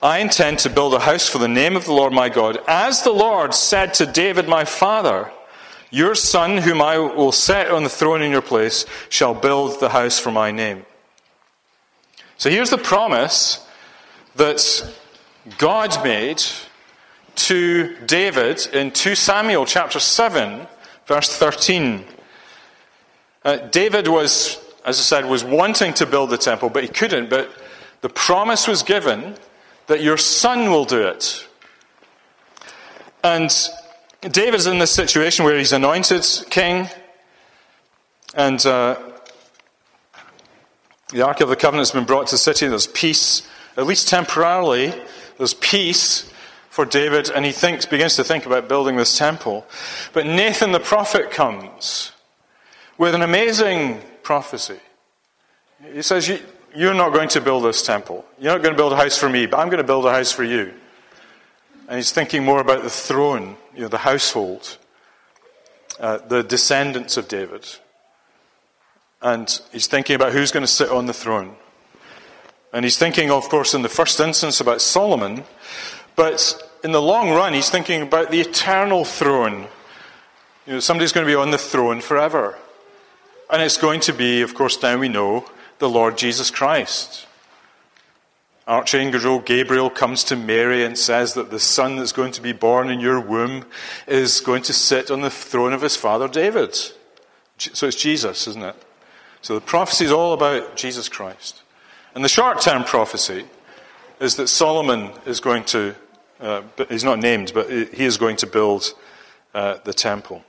I 0.03 0.19
intend 0.19 0.59
to 0.61 0.71
build 0.71 0.95
a 0.95 1.01
house 1.01 1.29
for 1.29 1.39
the 1.39 1.49
name 1.49 1.75
of 1.75 1.87
the 1.87 1.93
Lord 1.93 2.13
my 2.13 2.29
God, 2.29 2.59
as 2.69 3.03
the 3.03 3.13
Lord 3.13 3.55
said 3.55 3.95
to 3.95 4.07
David 4.07 4.47
my 4.47 4.65
father. 4.65 5.33
Your 5.91 6.15
son, 6.15 6.59
whom 6.59 6.83
I 6.83 6.99
will 6.99 7.33
set 7.33 7.71
on 7.71 7.85
the 7.85 7.89
throne 7.89 8.23
in 8.23 8.31
your 8.31 8.43
place, 8.43 8.87
shall 9.09 9.35
build 9.35 9.81
the 9.81 9.89
house 9.89 10.19
for 10.19 10.31
my 10.31 10.51
name. 10.51 10.85
So 12.39 12.51
here's 12.51 12.71
the 12.71 12.79
promise 12.79 13.67
that 14.35 14.93
God 15.59 16.03
made 16.05 16.43
to 17.37 17.97
David 18.07 18.67
in 18.73 18.91
2 18.91 19.15
Samuel 19.15 19.65
chapter 19.65 20.01
7, 20.01 20.67
verse 21.07 21.37
13. 21.37 22.05
Uh, 23.45 23.57
David 23.69 24.09
was, 24.09 24.59
as 24.85 24.99
I 24.99 25.03
said, 25.03 25.27
was 25.27 25.45
wanting 25.45 25.95
to 25.95 26.07
build 26.07 26.31
the 26.31 26.39
temple, 26.39 26.69
but 26.69 26.83
he 26.83 26.89
couldn't. 26.89 27.31
But 27.31 27.51
the 28.01 28.09
promise 28.09 28.67
was 28.67 28.83
given 28.83 29.37
that 29.87 30.03
your 30.03 30.17
son 30.17 30.71
will 30.71 30.85
do 30.85 31.03
it. 31.03 31.47
And 33.23 33.51
David's 34.31 34.67
in 34.67 34.79
this 34.79 34.91
situation 34.91 35.45
where 35.45 35.57
he's 35.57 35.73
anointed 35.73 36.27
king, 36.51 36.89
and 38.35 38.65
uh, 38.67 38.97
the 41.11 41.23
Ark 41.23 41.41
of 41.41 41.49
the 41.49 41.57
Covenant 41.57 41.87
has 41.87 41.93
been 41.93 42.05
brought 42.05 42.27
to 42.29 42.35
the 42.35 42.39
city. 42.39 42.67
and 42.67 42.73
There's 42.73 42.89
peace, 42.89 43.49
at 43.77 43.87
least 43.87 44.09
temporarily. 44.09 44.93
There's 45.39 45.55
peace 45.55 46.33
for 46.71 46.85
David, 46.85 47.31
and 47.31 47.45
he 47.45 47.53
thinks, 47.53 47.87
begins 47.87 48.17
to 48.17 48.25
think 48.25 48.47
about 48.47 48.69
building 48.69 48.97
this 48.97 49.17
temple. 49.17 49.67
But 50.13 50.27
Nathan 50.27 50.73
the 50.73 50.81
prophet 50.81 51.31
comes 51.31 52.13
with 52.99 53.15
an 53.15 53.23
amazing 53.23 54.01
prophecy. 54.23 54.81
He 55.93 56.03
says, 56.03 56.29
You're 56.75 56.95
not 56.95 57.13
going 57.13 57.29
to 57.31 57.41
build 57.41 57.65
this 57.65 57.83
temple. 57.83 58.25
You're 58.39 58.53
not 58.53 58.63
going 58.63 58.75
to 58.75 58.77
build 58.77 58.93
a 58.93 58.97
house 58.97 59.17
for 59.17 59.29
me, 59.29 59.47
but 59.47 59.59
I'm 59.59 59.69
going 59.69 59.79
to 59.79 59.85
build 59.85 60.05
a 60.05 60.11
house 60.11 60.33
for 60.33 60.43
you. 60.43 60.75
And 61.89 61.97
he's 61.97 62.11
thinking 62.11 62.45
more 62.45 62.61
about 62.61 62.83
the 62.83 62.91
throne, 62.91 63.57
you 63.77 63.83
know, 63.83 63.89
the 63.89 63.99
household, 63.99 64.79
uh, 66.01 66.19
the 66.19 66.43
descendants 66.43 67.17
of 67.17 67.29
David. 67.29 67.67
And 69.23 69.61
he's 69.73 69.87
thinking 69.87 70.17
about 70.17 70.33
who's 70.33 70.51
going 70.51 70.65
to 70.65 70.73
sit 70.73 70.91
on 70.91 71.07
the 71.07 71.13
throne. 71.13 71.57
And 72.73 72.85
he's 72.85 72.99
thinking, 72.99 73.31
of 73.31 73.49
course, 73.49 73.75
in 73.75 73.83
the 73.83 73.89
first 73.89 74.19
instance 74.19 74.61
about 74.61 74.81
Solomon, 74.81 75.45
but 76.17 76.61
in 76.83 76.93
the 76.93 77.03
long 77.03 77.31
run, 77.31 77.55
he's 77.55 77.71
thinking 77.71 78.03
about 78.03 78.31
the 78.31 78.41
eternal 78.41 79.05
throne 79.05 79.67
You 80.67 80.75
know, 80.75 80.81
somebody's 80.81 81.13
going 81.13 81.27
to 81.27 81.31
be 81.31 81.37
on 81.37 81.53
the 81.53 81.59
throne 81.59 82.01
forever. 82.01 82.59
And 83.49 83.63
it's 83.63 83.77
going 83.77 84.01
to 84.01 84.13
be, 84.13 84.43
of 84.43 84.55
course, 84.55 84.83
now 84.83 84.99
we 84.99 85.09
know, 85.09 85.45
the 85.79 85.89
Lord 85.89 86.19
Jesus 86.19 86.51
Christ. 86.51 87.26
Archangel 88.67 89.39
Gabriel 89.39 89.91
comes 89.91 90.25
to 90.25 90.37
Mary 90.37 90.85
and 90.85 90.99
says 90.99 91.35
that 91.35 91.51
the 91.51 91.61
son 91.61 91.97
that's 91.97 92.13
going 92.13 92.33
to 92.33 92.43
be 92.43 92.53
born 92.53 92.91
in 92.91 92.99
your 92.99 93.21
womb 93.21 93.65
is 94.09 94.41
going 94.41 94.63
to 94.63 94.73
sit 94.73 95.11
on 95.11 95.21
the 95.21 95.31
throne 95.31 95.73
of 95.73 95.83
his 95.83 95.95
father 95.95 96.27
David. 96.27 96.77
So 97.59 97.87
it's 97.87 97.97
Jesus, 97.97 98.49
isn't 98.49 98.63
it? 98.63 98.77
So 99.41 99.55
the 99.55 99.61
prophecy 99.61 100.05
is 100.05 100.13
all 100.13 100.33
about 100.33 100.77
Jesus 100.77 101.09
Christ. 101.09 101.63
And 102.15 102.25
the 102.25 102.29
short 102.29 102.61
term 102.61 102.83
prophecy 102.83 103.47
is 104.19 104.37
that 104.37 104.49
Solomon 104.49 105.13
is 105.27 105.41
going 105.41 105.65
to, 105.67 105.95
uh, 106.41 106.63
he's 106.89 107.05
not 107.05 107.21
named, 107.21 107.53
but 107.55 107.71
he 107.71 108.05
is 108.05 108.17
going 108.17 108.37
to 108.39 108.47
build 108.47 108.95
uh, 109.55 109.79
the 109.85 109.95
temple. 109.95 110.43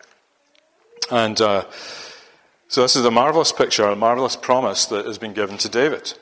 And 1.11 1.39
uh, 1.39 1.65
so 2.67 2.81
this 2.81 2.95
is 2.95 3.05
a 3.05 3.11
marvelous 3.11 3.51
picture, 3.51 3.85
a 3.85 3.95
marvelous 3.95 4.35
promise 4.35 4.87
that 4.87 5.05
has 5.05 5.17
been 5.17 5.33
given 5.33 5.57
to 5.59 5.69
David. 5.69 6.13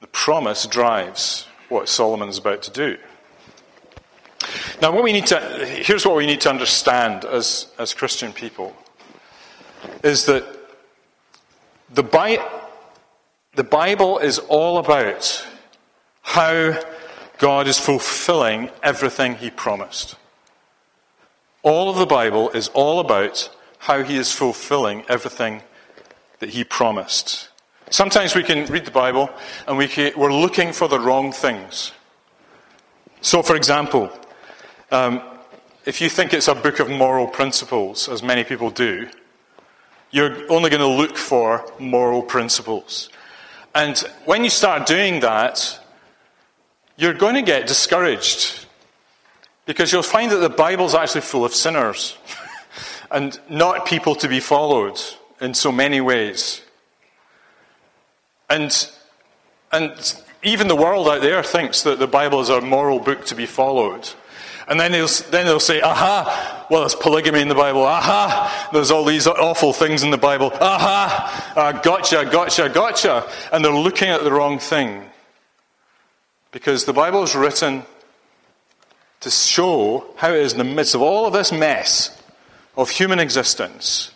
The 0.00 0.06
promise 0.26 0.66
drives 0.66 1.46
what 1.68 1.88
Solomon 1.88 2.28
is 2.28 2.36
about 2.36 2.60
to 2.60 2.72
do. 2.72 2.98
Now, 4.82 4.90
what 4.90 5.04
we 5.04 5.12
need 5.12 5.26
to, 5.26 5.38
here's 5.64 6.04
what 6.04 6.16
we 6.16 6.26
need 6.26 6.40
to 6.40 6.50
understand 6.50 7.24
as, 7.24 7.68
as 7.78 7.94
Christian 7.94 8.32
people 8.32 8.74
is 10.02 10.24
that 10.24 10.44
the, 11.94 12.02
Bi- 12.02 12.44
the 13.54 13.62
Bible 13.62 14.18
is 14.18 14.40
all 14.40 14.78
about 14.78 15.46
how 16.22 16.76
God 17.38 17.68
is 17.68 17.78
fulfilling 17.78 18.70
everything 18.82 19.36
He 19.36 19.48
promised. 19.48 20.16
All 21.62 21.88
of 21.88 21.98
the 21.98 22.06
Bible 22.06 22.50
is 22.50 22.66
all 22.74 22.98
about 22.98 23.48
how 23.78 24.02
he 24.02 24.16
is 24.16 24.32
fulfilling 24.32 25.04
everything 25.08 25.62
that 26.40 26.50
he 26.50 26.64
promised. 26.64 27.48
Sometimes 27.90 28.34
we 28.34 28.42
can 28.42 28.66
read 28.66 28.84
the 28.84 28.90
Bible 28.90 29.30
and 29.68 29.78
we 29.78 29.86
can, 29.86 30.12
we're 30.16 30.32
looking 30.32 30.72
for 30.72 30.88
the 30.88 30.98
wrong 30.98 31.32
things. 31.32 31.92
So, 33.20 33.42
for 33.42 33.54
example, 33.54 34.10
um, 34.90 35.22
if 35.84 36.00
you 36.00 36.08
think 36.08 36.32
it's 36.34 36.48
a 36.48 36.54
book 36.54 36.80
of 36.80 36.90
moral 36.90 37.28
principles, 37.28 38.08
as 38.08 38.22
many 38.22 38.42
people 38.42 38.70
do, 38.70 39.08
you're 40.10 40.50
only 40.50 40.68
going 40.68 40.80
to 40.80 40.86
look 40.86 41.16
for 41.16 41.64
moral 41.78 42.22
principles. 42.22 43.08
And 43.74 43.96
when 44.24 44.42
you 44.42 44.50
start 44.50 44.86
doing 44.86 45.20
that, 45.20 45.78
you're 46.96 47.14
going 47.14 47.34
to 47.34 47.42
get 47.42 47.68
discouraged 47.68 48.66
because 49.64 49.92
you'll 49.92 50.02
find 50.02 50.32
that 50.32 50.38
the 50.38 50.48
Bible's 50.48 50.94
actually 50.94 51.20
full 51.20 51.44
of 51.44 51.54
sinners 51.54 52.16
and 53.12 53.38
not 53.48 53.86
people 53.86 54.16
to 54.16 54.28
be 54.28 54.40
followed 54.40 54.98
in 55.40 55.54
so 55.54 55.70
many 55.70 56.00
ways. 56.00 56.62
And, 58.48 58.88
and 59.72 60.22
even 60.42 60.68
the 60.68 60.76
world 60.76 61.08
out 61.08 61.22
there 61.22 61.42
thinks 61.42 61.82
that 61.82 61.98
the 61.98 62.06
Bible 62.06 62.40
is 62.40 62.48
a 62.48 62.60
moral 62.60 63.00
book 63.00 63.24
to 63.26 63.34
be 63.34 63.46
followed. 63.46 64.08
And 64.68 64.80
then 64.80 64.92
they'll, 64.92 65.08
then 65.30 65.46
they'll 65.46 65.60
say, 65.60 65.80
aha, 65.80 66.66
well, 66.70 66.80
there's 66.80 66.94
polygamy 66.96 67.40
in 67.40 67.48
the 67.48 67.54
Bible. 67.54 67.82
Aha, 67.82 68.68
there's 68.72 68.90
all 68.90 69.04
these 69.04 69.26
awful 69.26 69.72
things 69.72 70.02
in 70.02 70.10
the 70.10 70.18
Bible. 70.18 70.50
Aha, 70.60 71.52
uh, 71.56 71.72
gotcha, 71.72 72.28
gotcha, 72.30 72.68
gotcha. 72.68 73.28
And 73.52 73.64
they're 73.64 73.72
looking 73.72 74.08
at 74.08 74.24
the 74.24 74.32
wrong 74.32 74.58
thing. 74.58 75.04
Because 76.50 76.84
the 76.84 76.92
Bible 76.92 77.22
is 77.22 77.36
written 77.36 77.84
to 79.20 79.30
show 79.30 80.04
how 80.16 80.30
it 80.30 80.40
is 80.40 80.52
in 80.52 80.58
the 80.58 80.64
midst 80.64 80.94
of 80.94 81.02
all 81.02 81.26
of 81.26 81.32
this 81.32 81.52
mess 81.52 82.20
of 82.76 82.90
human 82.90 83.20
existence, 83.20 84.10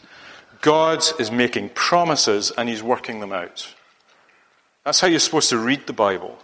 God 0.60 1.02
is 1.18 1.30
making 1.30 1.70
promises 1.70 2.50
and 2.50 2.69
He's 2.69 2.82
working 2.82 3.21
them 3.21 3.32
out. 3.32 3.73
That's 4.84 5.00
how 5.00 5.08
you're 5.08 5.21
supposed 5.21 5.50
to 5.50 5.58
read 5.58 5.86
the 5.86 5.93
Bible. 5.93 6.38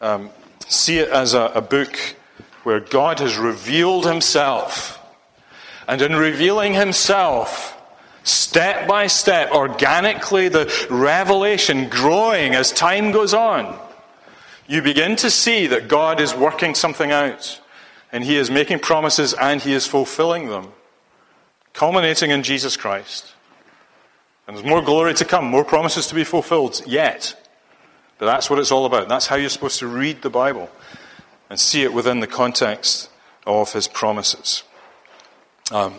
Um, 0.00 0.30
see 0.66 0.98
it 0.98 1.08
as 1.08 1.34
a, 1.34 1.52
a 1.54 1.60
book 1.60 1.96
where 2.62 2.80
God 2.80 3.20
has 3.20 3.36
revealed 3.36 4.06
Himself. 4.06 4.98
And 5.86 6.02
in 6.02 6.14
revealing 6.14 6.74
Himself, 6.74 7.80
step 8.22 8.86
by 8.86 9.06
step, 9.06 9.52
organically, 9.52 10.48
the 10.48 10.72
revelation 10.90 11.88
growing 11.88 12.54
as 12.54 12.72
time 12.72 13.12
goes 13.12 13.32
on 13.32 13.78
you 14.68 14.82
begin 14.82 15.16
to 15.16 15.30
see 15.30 15.66
that 15.66 15.88
God 15.88 16.20
is 16.20 16.34
working 16.34 16.74
something 16.74 17.10
out. 17.10 17.60
And 18.12 18.22
He 18.22 18.36
is 18.36 18.50
making 18.50 18.78
promises 18.78 19.34
and 19.34 19.60
He 19.60 19.72
is 19.72 19.86
fulfilling 19.86 20.48
them, 20.48 20.68
culminating 21.72 22.30
in 22.30 22.42
Jesus 22.42 22.76
Christ. 22.76 23.34
And 24.48 24.56
there's 24.56 24.66
more 24.66 24.82
glory 24.82 25.14
to 25.14 25.24
come, 25.24 25.44
more 25.44 25.64
promises 25.64 26.08
to 26.08 26.16
be 26.16 26.24
fulfilled 26.24 26.82
yet. 26.86 27.36
But 28.18 28.26
that's 28.26 28.50
what 28.50 28.58
it's 28.58 28.72
all 28.72 28.86
about. 28.86 29.08
That's 29.08 29.28
how 29.28 29.36
you're 29.36 29.48
supposed 29.48 29.78
to 29.78 29.86
read 29.86 30.22
the 30.22 30.30
Bible 30.30 30.68
and 31.48 31.60
see 31.60 31.82
it 31.82 31.92
within 31.92 32.18
the 32.18 32.26
context 32.26 33.10
of 33.46 33.72
His 33.72 33.86
promises. 33.86 34.64
Um, 35.70 35.94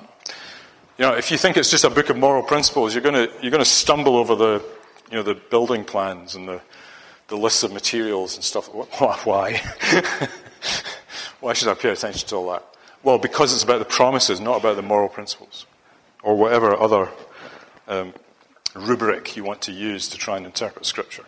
you 0.98 1.06
know, 1.06 1.14
if 1.14 1.32
you 1.32 1.38
think 1.38 1.56
it's 1.56 1.72
just 1.72 1.86
a 1.86 1.90
book 1.90 2.10
of 2.10 2.18
moral 2.18 2.44
principles, 2.44 2.94
you're 2.94 3.04
going 3.04 3.30
to, 3.30 3.32
you're 3.42 3.58
to 3.58 3.64
stumble 3.64 4.18
over 4.18 4.36
the, 4.36 4.62
you 5.10 5.16
know, 5.16 5.24
the 5.24 5.36
building 5.36 5.86
plans 5.86 6.36
and 6.36 6.46
the 6.46 6.62
the 7.30 7.38
lists 7.38 7.64
of 7.64 7.72
materials 7.72 8.36
and 8.36 8.44
stuff. 8.44 8.66
Why? 9.26 9.62
Why 11.40 11.54
should 11.54 11.70
I 11.70 11.74
pay 11.76 11.90
attention 11.90 12.28
to 12.30 12.36
all 12.36 12.52
that? 12.52 12.66
Well, 13.04 13.18
because 13.18 13.54
it's 13.54 13.64
about 13.64 13.80
the 13.80 13.86
promises, 13.86 14.42
not 14.42 14.60
about 14.60 14.76
the 14.76 14.82
moral 14.82 15.08
principles, 15.08 15.66
or 16.22 16.36
whatever 16.36 16.76
other 16.76 17.10
um, 17.88 18.14
rubric 18.80 19.36
you 19.36 19.44
want 19.44 19.62
to 19.64 19.72
use 19.72 20.08
to 20.10 20.18
try 20.18 20.38
and 20.38 20.46
interpret 20.46 20.86
Scripture. 20.86 21.26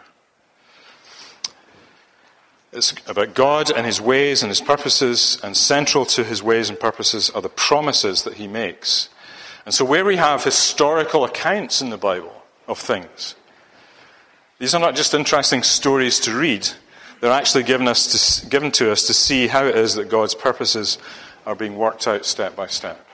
It's 2.74 2.94
about 3.08 3.34
God 3.34 3.70
and 3.70 3.86
His 3.86 4.00
ways 4.00 4.44
and 4.44 4.50
His 4.50 4.62
purposes, 4.62 5.40
and 5.44 5.56
central 5.58 6.06
to 6.06 6.24
His 6.24 6.42
ways 6.42 6.70
and 6.70 6.80
purposes 6.80 7.30
are 7.30 7.42
the 7.42 7.50
promises 7.50 8.24
that 8.24 8.36
He 8.36 8.48
makes. 8.48 9.10
And 9.66 9.74
so, 9.74 9.86
where 9.86 10.06
we 10.06 10.16
have 10.16 10.44
historical 10.44 11.26
accounts 11.26 11.82
in 11.82 11.90
the 11.90 11.98
Bible 11.98 12.44
of 12.68 12.80
things, 12.80 13.36
these 14.58 14.74
are 14.74 14.80
not 14.80 14.96
just 14.96 15.14
interesting 15.14 15.64
stories 15.64 16.20
to 16.22 16.36
read, 16.36 16.68
they're 17.20 17.32
actually 17.32 17.64
given, 17.64 17.88
us 17.88 18.42
to, 18.42 18.50
given 18.50 18.72
to 18.74 18.92
us 18.92 19.06
to 19.08 19.14
see 19.14 19.48
how 19.48 19.66
it 19.66 19.76
is 19.76 19.96
that 19.96 20.10
God's 20.10 20.34
purposes 20.34 20.98
are 21.46 21.56
being 21.56 21.76
worked 21.76 22.08
out 22.08 22.26
step 22.26 22.56
by 22.56 22.68
step, 22.68 23.06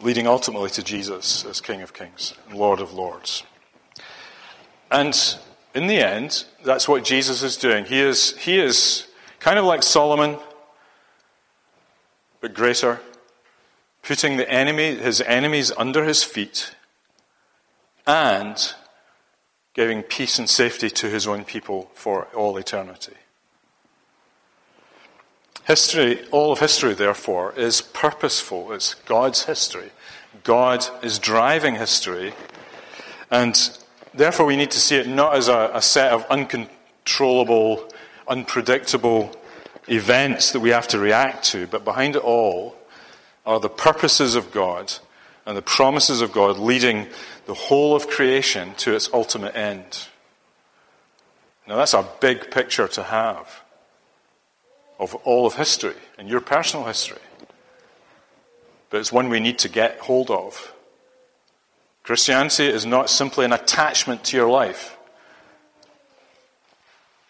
leading 0.00 0.26
ultimately 0.26 0.70
to 0.70 0.82
Jesus 0.82 1.44
as 1.44 1.60
King 1.60 1.82
of 1.82 1.92
Kings 1.94 2.34
and 2.48 2.58
Lord 2.58 2.80
of 2.80 2.92
Lords. 2.92 3.42
And 4.90 5.16
in 5.74 5.86
the 5.86 5.98
end, 5.98 6.44
that's 6.64 6.88
what 6.88 7.04
Jesus 7.04 7.42
is 7.42 7.56
doing. 7.56 7.84
He 7.84 8.00
is, 8.00 8.36
he 8.38 8.58
is 8.58 9.06
kind 9.40 9.58
of 9.58 9.64
like 9.64 9.82
Solomon, 9.82 10.38
but 12.40 12.54
greater, 12.54 13.00
putting 14.02 14.36
the 14.36 14.50
enemy, 14.50 14.94
his 14.96 15.20
enemies 15.22 15.72
under 15.76 16.04
his 16.04 16.22
feet, 16.22 16.74
and 18.06 18.74
giving 19.74 20.02
peace 20.02 20.38
and 20.38 20.48
safety 20.48 20.88
to 20.88 21.08
his 21.08 21.26
own 21.26 21.44
people 21.44 21.90
for 21.92 22.24
all 22.34 22.56
eternity. 22.56 23.14
History, 25.66 26.24
all 26.30 26.52
of 26.52 26.60
history, 26.60 26.94
therefore, 26.94 27.52
is 27.56 27.80
purposeful. 27.80 28.72
It's 28.72 28.94
God's 28.94 29.46
history. 29.46 29.90
God 30.44 30.86
is 31.02 31.18
driving 31.18 31.74
history, 31.74 32.34
and 33.32 33.58
therefore 34.14 34.46
we 34.46 34.54
need 34.54 34.70
to 34.70 34.78
see 34.78 34.94
it 34.94 35.08
not 35.08 35.34
as 35.34 35.48
a, 35.48 35.72
a 35.74 35.82
set 35.82 36.12
of 36.12 36.24
uncontrollable, 36.26 37.90
unpredictable 38.28 39.34
events 39.88 40.52
that 40.52 40.60
we 40.60 40.70
have 40.70 40.86
to 40.86 41.00
react 41.00 41.44
to, 41.46 41.66
but 41.66 41.84
behind 41.84 42.14
it 42.14 42.22
all 42.22 42.76
are 43.44 43.58
the 43.58 43.68
purposes 43.68 44.36
of 44.36 44.52
God 44.52 44.92
and 45.46 45.56
the 45.56 45.62
promises 45.62 46.20
of 46.20 46.30
God 46.30 46.58
leading 46.58 47.08
the 47.46 47.54
whole 47.54 47.96
of 47.96 48.06
creation 48.06 48.72
to 48.76 48.94
its 48.94 49.10
ultimate 49.12 49.56
end. 49.56 50.06
Now, 51.66 51.74
that's 51.74 51.94
a 51.94 52.06
big 52.20 52.52
picture 52.52 52.86
to 52.86 53.02
have 53.02 53.62
of 54.98 55.14
all 55.16 55.46
of 55.46 55.54
history 55.54 55.96
and 56.18 56.28
your 56.28 56.40
personal 56.40 56.86
history. 56.86 57.20
But 58.90 59.00
it's 59.00 59.12
one 59.12 59.28
we 59.28 59.40
need 59.40 59.58
to 59.60 59.68
get 59.68 59.98
hold 60.00 60.30
of. 60.30 60.72
Christianity 62.02 62.66
is 62.66 62.86
not 62.86 63.10
simply 63.10 63.44
an 63.44 63.52
attachment 63.52 64.24
to 64.24 64.36
your 64.36 64.48
life. 64.48 64.96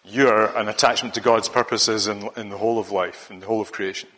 You're 0.05 0.55
an 0.55 0.69
attachment 0.69 1.15
to 1.15 1.21
God's 1.21 1.49
purposes 1.49 2.07
in, 2.07 2.29
in 2.37 2.49
the 2.49 2.57
whole 2.57 2.79
of 2.79 2.91
life, 2.91 3.29
in 3.29 3.39
the 3.39 3.47
whole 3.47 3.59
of 3.59 3.71
creation. 3.71 4.09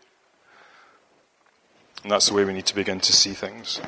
And 2.04 2.12
that's 2.12 2.28
the 2.28 2.34
way 2.34 2.44
we 2.46 2.54
need 2.54 2.68
to 2.68 2.76
begin 2.76 3.00
to 3.00 3.14
see 3.14 3.34
things. 3.34 3.82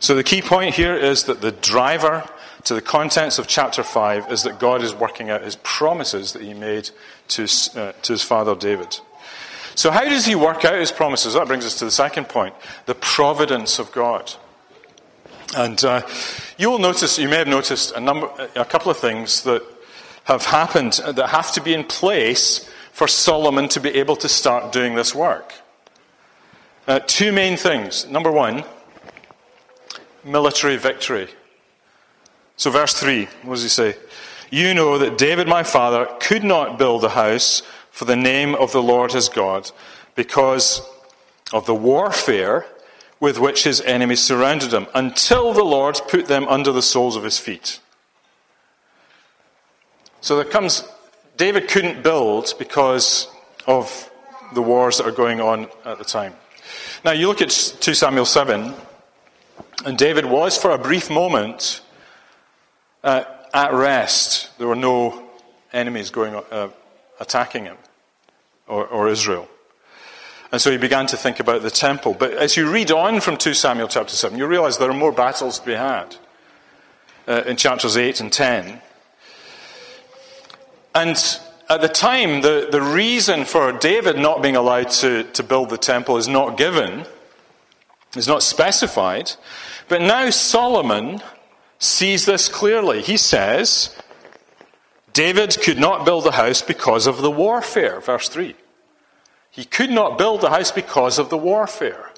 So 0.00 0.14
the 0.14 0.24
key 0.24 0.42
point 0.42 0.74
here 0.74 0.96
is 0.96 1.24
that 1.24 1.40
the 1.40 1.52
driver 1.52 2.28
to 2.64 2.74
the 2.74 2.82
contents 2.82 3.38
of 3.38 3.46
chapter 3.46 3.82
5 3.82 4.32
is 4.32 4.42
that 4.42 4.58
God 4.58 4.82
is 4.82 4.94
working 4.94 5.30
out 5.30 5.42
his 5.42 5.56
promises 5.56 6.32
that 6.32 6.42
he 6.42 6.54
made 6.54 6.90
to, 7.30 7.44
uh, 7.76 7.92
to 8.02 8.12
his 8.12 8.22
father 8.22 8.54
David. 8.54 8.98
So, 9.74 9.90
how 9.90 10.04
does 10.04 10.26
he 10.26 10.34
work 10.34 10.64
out 10.64 10.74
his 10.74 10.92
promises? 10.92 11.34
That 11.34 11.46
brings 11.46 11.64
us 11.64 11.78
to 11.78 11.86
the 11.86 11.90
second 11.90 12.28
point 12.28 12.54
the 12.86 12.94
providence 12.94 13.78
of 13.78 13.90
God. 13.92 14.32
And 15.56 15.82
uh, 15.84 16.02
you 16.58 16.70
will 16.70 16.78
notice, 16.78 17.18
you 17.18 17.28
may 17.28 17.36
have 17.36 17.48
noticed 17.48 17.92
a, 17.96 18.00
number, 18.00 18.30
a 18.54 18.64
couple 18.64 18.90
of 18.90 18.98
things 18.98 19.42
that 19.44 19.62
have 20.24 20.44
happened 20.44 21.00
that 21.04 21.28
have 21.30 21.52
to 21.52 21.62
be 21.62 21.74
in 21.74 21.84
place 21.84 22.68
for 22.92 23.08
Solomon 23.08 23.68
to 23.70 23.80
be 23.80 23.90
able 23.90 24.16
to 24.16 24.28
start 24.28 24.72
doing 24.72 24.94
this 24.94 25.14
work. 25.14 25.54
Uh, 26.86 27.00
two 27.06 27.32
main 27.32 27.56
things. 27.56 28.06
Number 28.06 28.30
one, 28.30 28.64
military 30.24 30.76
victory. 30.76 31.28
So, 32.56 32.70
verse 32.70 32.92
3, 32.94 33.26
what 33.42 33.54
does 33.54 33.62
he 33.62 33.68
say? 33.68 33.96
You 34.50 34.74
know 34.74 34.98
that 34.98 35.16
David 35.16 35.46
my 35.46 35.62
father 35.62 36.08
could 36.18 36.42
not 36.42 36.76
build 36.76 37.04
a 37.04 37.10
house 37.10 37.62
for 37.90 38.04
the 38.04 38.16
name 38.16 38.56
of 38.56 38.72
the 38.72 38.82
Lord 38.82 39.12
his 39.12 39.28
God 39.28 39.70
because 40.16 40.82
of 41.52 41.66
the 41.66 41.74
warfare 41.74 42.66
with 43.20 43.38
which 43.38 43.62
his 43.62 43.80
enemies 43.82 44.20
surrounded 44.20 44.72
him 44.72 44.86
until 44.92 45.52
the 45.52 45.62
Lord 45.62 46.00
put 46.08 46.26
them 46.26 46.48
under 46.48 46.72
the 46.72 46.82
soles 46.82 47.14
of 47.14 47.22
his 47.22 47.38
feet. 47.38 47.78
So 50.20 50.36
there 50.36 50.44
comes, 50.44 50.84
David 51.36 51.68
couldn't 51.68 52.02
build 52.02 52.54
because 52.58 53.28
of 53.66 54.10
the 54.52 54.62
wars 54.62 54.98
that 54.98 55.06
are 55.06 55.12
going 55.12 55.40
on 55.40 55.68
at 55.84 55.98
the 55.98 56.04
time. 56.04 56.34
Now 57.04 57.12
you 57.12 57.28
look 57.28 57.40
at 57.40 57.50
2 57.50 57.94
Samuel 57.94 58.24
7, 58.24 58.74
and 59.84 59.96
David 59.96 60.24
was 60.24 60.58
for 60.58 60.72
a 60.72 60.78
brief 60.78 61.08
moment 61.08 61.82
uh, 63.04 63.24
at 63.52 63.72
rest. 63.72 64.56
There 64.58 64.66
were 64.66 64.76
no 64.76 65.28
enemies 65.72 66.10
going, 66.10 66.34
uh, 66.34 66.68
attacking 67.18 67.64
him 67.64 67.76
or, 68.66 68.86
or 68.86 69.08
Israel. 69.08 69.48
And 70.52 70.60
so 70.60 70.70
he 70.70 70.78
began 70.78 71.06
to 71.06 71.16
think 71.16 71.38
about 71.38 71.62
the 71.62 71.70
temple. 71.70 72.14
But 72.18 72.32
as 72.32 72.56
you 72.56 72.70
read 72.70 72.90
on 72.90 73.20
from 73.20 73.36
2 73.36 73.54
Samuel 73.54 73.88
chapter 73.88 74.16
7, 74.16 74.36
you 74.36 74.46
realize 74.46 74.78
there 74.78 74.90
are 74.90 74.94
more 74.94 75.12
battles 75.12 75.60
to 75.60 75.66
be 75.66 75.74
had 75.74 76.16
uh, 77.28 77.42
in 77.46 77.56
chapters 77.56 77.96
8 77.96 78.20
and 78.20 78.32
10. 78.32 78.80
And 80.94 81.40
at 81.68 81.80
the 81.80 81.88
time, 81.88 82.40
the, 82.40 82.68
the 82.70 82.82
reason 82.82 83.44
for 83.44 83.70
David 83.72 84.18
not 84.18 84.42
being 84.42 84.56
allowed 84.56 84.90
to, 84.90 85.22
to 85.22 85.42
build 85.44 85.70
the 85.70 85.78
temple 85.78 86.16
is 86.16 86.26
not 86.26 86.58
given, 86.58 87.06
is 88.16 88.26
not 88.26 88.42
specified. 88.42 89.30
But 89.88 90.00
now 90.00 90.30
Solomon 90.30 91.22
sees 91.80 92.26
this 92.26 92.48
clearly. 92.48 93.02
He 93.02 93.16
says, 93.16 93.96
David 95.12 95.56
could 95.60 95.80
not 95.80 96.04
build 96.04 96.24
the 96.24 96.32
house 96.32 96.62
because 96.62 97.08
of 97.08 97.22
the 97.22 97.30
warfare, 97.30 98.00
verse 98.00 98.28
3. 98.28 98.54
He 99.50 99.64
could 99.64 99.90
not 99.90 100.16
build 100.16 100.42
the 100.42 100.50
house 100.50 100.70
because 100.70 101.18
of 101.18 101.30
the 101.30 101.36
warfare. 101.36 102.10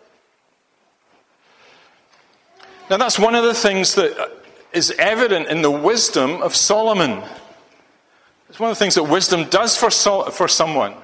Now, 2.90 2.98
that's 2.98 3.18
one 3.18 3.34
of 3.34 3.44
the 3.44 3.54
things 3.54 3.94
that 3.94 4.18
uh, 4.18 4.28
is 4.72 4.90
evident 4.98 5.48
in 5.48 5.62
the 5.62 5.70
wisdom 5.70 6.42
of 6.42 6.54
Solomon. 6.54 7.22
It's 8.50 8.60
one 8.60 8.70
of 8.70 8.76
the 8.76 8.80
things 8.84 8.96
that 8.96 9.04
wisdom 9.04 9.48
does 9.48 9.78
for, 9.78 9.90
for 10.30 10.48
someone, 10.48 10.94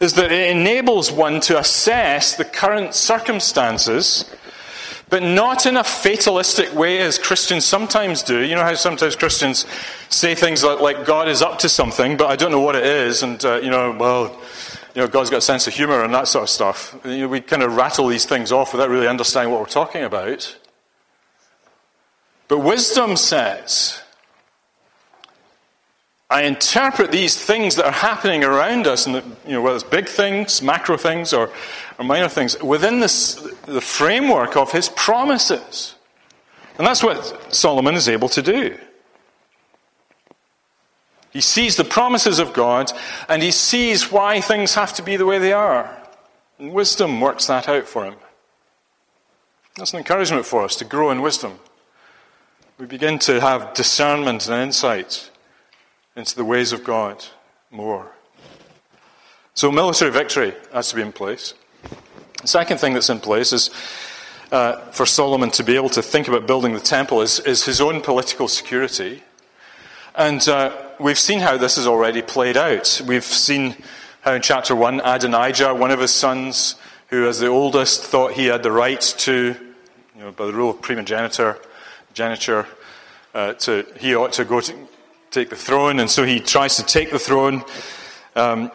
is 0.00 0.14
that 0.14 0.32
it 0.32 0.56
enables 0.56 1.12
one 1.12 1.40
to 1.40 1.58
assess 1.58 2.36
the 2.36 2.44
current 2.44 2.94
circumstances 2.94 4.34
but 5.08 5.22
not 5.22 5.66
in 5.66 5.76
a 5.76 5.84
fatalistic 5.84 6.74
way 6.74 6.98
as 6.98 7.18
Christians 7.18 7.64
sometimes 7.64 8.22
do. 8.22 8.40
You 8.40 8.54
know 8.54 8.62
how 8.62 8.74
sometimes 8.74 9.16
Christians 9.16 9.66
say 10.08 10.34
things 10.34 10.64
like, 10.64 10.80
like 10.80 11.06
God 11.06 11.28
is 11.28 11.42
up 11.42 11.58
to 11.60 11.68
something, 11.68 12.16
but 12.16 12.28
I 12.28 12.36
don't 12.36 12.50
know 12.50 12.60
what 12.60 12.76
it 12.76 12.84
is, 12.84 13.22
and, 13.22 13.42
uh, 13.44 13.56
you 13.56 13.70
know, 13.70 13.92
well, 13.98 14.40
you 14.94 15.02
know, 15.02 15.08
God's 15.08 15.30
got 15.30 15.38
a 15.38 15.42
sense 15.42 15.66
of 15.66 15.74
humor 15.74 16.04
and 16.04 16.14
that 16.14 16.28
sort 16.28 16.44
of 16.44 16.50
stuff. 16.50 16.96
You 17.04 17.22
know, 17.22 17.28
we 17.28 17.40
kind 17.40 17.62
of 17.62 17.74
rattle 17.74 18.06
these 18.06 18.26
things 18.26 18.52
off 18.52 18.72
without 18.72 18.90
really 18.90 19.08
understanding 19.08 19.52
what 19.52 19.60
we're 19.60 19.66
talking 19.66 20.04
about. 20.04 20.56
But 22.46 22.60
wisdom 22.60 23.16
says, 23.16 24.00
I 26.34 26.42
interpret 26.42 27.12
these 27.12 27.40
things 27.40 27.76
that 27.76 27.84
are 27.84 27.92
happening 27.92 28.42
around 28.42 28.88
us, 28.88 29.06
and 29.06 29.14
you 29.46 29.52
know, 29.52 29.62
whether 29.62 29.76
it's 29.76 29.84
big 29.84 30.08
things, 30.08 30.62
macro 30.62 30.96
things, 30.96 31.32
or, 31.32 31.52
or 31.96 32.04
minor 32.04 32.28
things, 32.28 32.60
within 32.60 32.98
this, 32.98 33.34
the 33.66 33.80
framework 33.80 34.56
of 34.56 34.72
his 34.72 34.88
promises. 34.88 35.94
And 36.76 36.84
that's 36.84 37.04
what 37.04 37.54
Solomon 37.54 37.94
is 37.94 38.08
able 38.08 38.28
to 38.30 38.42
do. 38.42 38.76
He 41.30 41.40
sees 41.40 41.76
the 41.76 41.84
promises 41.84 42.40
of 42.40 42.52
God, 42.52 42.90
and 43.28 43.40
he 43.40 43.52
sees 43.52 44.10
why 44.10 44.40
things 44.40 44.74
have 44.74 44.92
to 44.94 45.04
be 45.04 45.16
the 45.16 45.26
way 45.26 45.38
they 45.38 45.52
are. 45.52 45.96
And 46.58 46.72
wisdom 46.72 47.20
works 47.20 47.46
that 47.46 47.68
out 47.68 47.86
for 47.86 48.06
him. 48.06 48.16
That's 49.76 49.92
an 49.92 50.00
encouragement 50.00 50.46
for 50.46 50.64
us 50.64 50.74
to 50.76 50.84
grow 50.84 51.12
in 51.12 51.22
wisdom. 51.22 51.60
We 52.76 52.86
begin 52.86 53.20
to 53.20 53.40
have 53.40 53.72
discernment 53.74 54.48
and 54.48 54.60
insight 54.60 55.30
into 56.16 56.36
the 56.36 56.44
ways 56.44 56.72
of 56.72 56.84
God 56.84 57.24
more. 57.70 58.12
So, 59.54 59.70
military 59.70 60.10
victory 60.10 60.54
has 60.72 60.90
to 60.90 60.96
be 60.96 61.02
in 61.02 61.12
place. 61.12 61.54
The 62.42 62.48
second 62.48 62.78
thing 62.78 62.94
that's 62.94 63.10
in 63.10 63.20
place 63.20 63.52
is 63.52 63.70
uh, 64.52 64.76
for 64.90 65.06
Solomon 65.06 65.50
to 65.52 65.64
be 65.64 65.76
able 65.76 65.88
to 65.90 66.02
think 66.02 66.28
about 66.28 66.46
building 66.46 66.74
the 66.74 66.80
temple 66.80 67.20
is, 67.22 67.40
is 67.40 67.64
his 67.64 67.80
own 67.80 68.00
political 68.00 68.48
security. 68.48 69.22
And 70.14 70.46
uh, 70.48 70.76
we've 71.00 71.18
seen 71.18 71.40
how 71.40 71.56
this 71.56 71.76
is 71.78 71.86
already 71.86 72.22
played 72.22 72.56
out. 72.56 73.00
We've 73.06 73.24
seen 73.24 73.76
how 74.20 74.34
in 74.34 74.42
chapter 74.42 74.74
1, 74.74 75.00
Adonijah, 75.04 75.74
one 75.74 75.90
of 75.90 76.00
his 76.00 76.12
sons, 76.12 76.76
who 77.08 77.28
as 77.28 77.40
the 77.40 77.48
oldest 77.48 78.02
thought 78.02 78.32
he 78.32 78.46
had 78.46 78.62
the 78.62 78.70
right 78.70 79.00
to, 79.00 79.56
you 80.16 80.20
know, 80.20 80.30
by 80.30 80.46
the 80.46 80.52
rule 80.52 80.70
of 80.70 80.80
primogeniture, 80.80 81.58
geniture, 82.12 82.66
uh, 83.34 83.54
to, 83.54 83.84
he 83.98 84.14
ought 84.14 84.32
to 84.34 84.44
go 84.44 84.60
to, 84.60 84.88
take 85.34 85.50
the 85.50 85.56
throne, 85.56 85.98
and 85.98 86.08
so 86.08 86.24
he 86.24 86.38
tries 86.38 86.76
to 86.76 86.84
take 86.84 87.10
the 87.10 87.18
throne 87.18 87.64
um, 88.36 88.70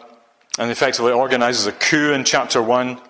and 0.58 0.70
effectively 0.70 1.10
organizes 1.10 1.66
a 1.66 1.72
coup 1.72 2.12
in 2.12 2.22
chapter 2.22 2.62
1. 2.62 3.00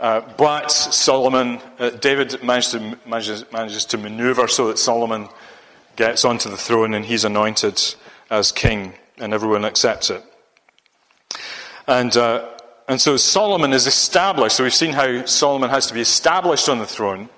Uh, 0.00 0.20
but 0.38 0.70
Solomon, 0.70 1.60
uh, 1.78 1.90
David 1.90 2.42
managed 2.42 2.70
to, 2.70 2.98
manages, 3.06 3.44
manages 3.52 3.84
to 3.84 3.98
maneuver 3.98 4.48
so 4.48 4.68
that 4.68 4.78
Solomon 4.78 5.28
gets 5.96 6.24
onto 6.24 6.48
the 6.48 6.56
throne 6.56 6.94
and 6.94 7.04
he's 7.04 7.24
anointed 7.24 7.80
as 8.30 8.50
king, 8.50 8.94
and 9.18 9.34
everyone 9.34 9.66
accepts 9.66 10.08
it. 10.08 10.22
And, 11.86 12.16
uh, 12.16 12.48
and 12.88 12.98
so 12.98 13.18
Solomon 13.18 13.74
is 13.74 13.86
established. 13.86 14.56
So 14.56 14.64
we've 14.64 14.74
seen 14.74 14.92
how 14.92 15.26
Solomon 15.26 15.68
has 15.68 15.86
to 15.88 15.94
be 15.94 16.00
established 16.00 16.70
on 16.70 16.78
the 16.78 16.86
throne. 16.86 17.28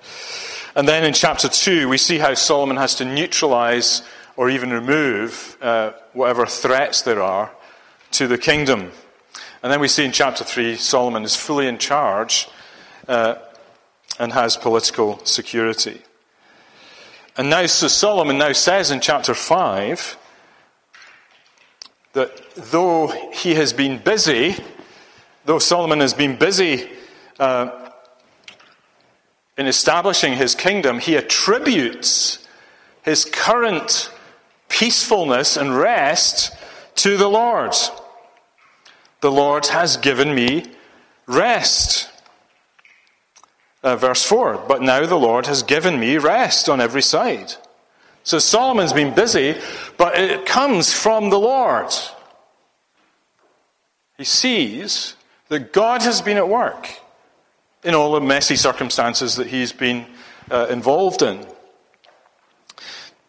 And 0.75 0.87
then 0.87 1.03
in 1.03 1.13
chapter 1.13 1.49
2, 1.49 1.89
we 1.89 1.97
see 1.97 2.17
how 2.17 2.33
Solomon 2.33 2.77
has 2.77 2.95
to 2.95 3.05
neutralize 3.05 4.03
or 4.37 4.51
even 4.51 4.71
remove 4.71 5.57
uh, 5.61 5.91
whatever 6.13 6.45
threats 6.45 7.01
there 7.01 7.21
are 7.21 7.51
to 8.11 8.27
the 8.27 8.37
kingdom. 8.37 8.91
And 9.61 9.73
then 9.73 9.79
we 9.81 9.87
see 9.87 10.05
in 10.05 10.11
chapter 10.11 10.43
3, 10.43 10.75
Solomon 10.75 11.23
is 11.23 11.35
fully 11.35 11.67
in 11.67 11.79
charge 11.79 12.47
uh, 13.07 13.35
and 14.19 14.31
has 14.31 14.55
political 14.55 15.19
security. 15.25 16.01
And 17.35 17.49
now, 17.49 17.65
so 17.65 17.87
Solomon 17.87 18.37
now 18.37 18.53
says 18.53 18.91
in 18.91 19.01
chapter 19.01 19.33
5 19.33 20.17
that 22.13 22.55
though 22.55 23.07
he 23.33 23.55
has 23.55 23.73
been 23.73 23.97
busy, 23.97 24.55
though 25.45 25.59
Solomon 25.59 25.99
has 25.99 26.13
been 26.13 26.35
busy 26.35 26.89
uh, 27.39 27.89
in 29.57 29.65
establishing 29.65 30.33
his 30.33 30.53
kingdom, 30.53 30.99
he 30.99 31.15
attributes 31.15 32.47
his 33.03 33.25
current 33.25 34.11
peacefulness 34.69 35.57
and 35.57 35.75
rest 35.75 36.55
to 36.95 37.17
the 37.17 37.27
Lord. 37.27 37.73
The 39.21 39.31
Lord 39.31 39.67
has 39.67 39.97
given 39.97 40.33
me 40.33 40.65
rest. 41.25 42.09
Uh, 43.83 43.95
verse 43.95 44.23
4 44.23 44.65
But 44.67 44.81
now 44.81 45.05
the 45.05 45.15
Lord 45.15 45.45
has 45.45 45.63
given 45.63 45.99
me 45.99 46.17
rest 46.17 46.69
on 46.69 46.81
every 46.81 47.01
side. 47.01 47.53
So 48.23 48.39
Solomon's 48.39 48.93
been 48.93 49.15
busy, 49.15 49.55
but 49.97 50.19
it 50.19 50.45
comes 50.45 50.93
from 50.93 51.29
the 51.29 51.39
Lord. 51.39 51.93
He 54.17 54.25
sees 54.25 55.15
that 55.47 55.71
God 55.71 56.01
has 56.01 56.21
been 56.21 56.37
at 56.37 56.49
work 56.49 56.89
in 57.83 57.95
all 57.95 58.13
the 58.13 58.21
messy 58.21 58.55
circumstances 58.55 59.35
that 59.35 59.47
he's 59.47 59.71
been 59.71 60.05
uh, 60.51 60.67
involved 60.69 61.21
in. 61.21 61.45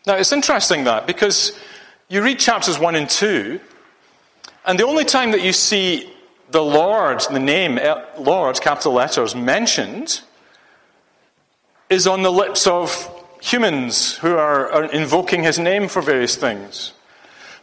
Now, 0.08 0.16
it's 0.16 0.32
interesting 0.32 0.84
that 0.84 1.06
because 1.06 1.52
you 2.08 2.22
read 2.22 2.38
chapters 2.38 2.78
1 2.78 2.94
and 2.94 3.10
2, 3.10 3.60
and 4.64 4.78
the 4.78 4.86
only 4.86 5.04
time 5.04 5.32
that 5.32 5.42
you 5.42 5.52
see 5.52 6.10
the 6.50 6.62
Lord, 6.62 7.20
the 7.30 7.38
name 7.38 7.76
eh, 7.76 7.94
Lord, 8.18 8.58
capital 8.58 8.94
letters, 8.94 9.34
mentioned 9.34 10.22
is 11.90 12.06
on 12.06 12.22
the 12.22 12.32
lips 12.32 12.66
of 12.66 12.90
humans 13.42 14.16
who 14.16 14.34
are, 14.34 14.70
are 14.70 14.84
invoking 14.86 15.42
his 15.42 15.58
name 15.58 15.88
for 15.88 16.00
various 16.00 16.36
things. 16.36 16.94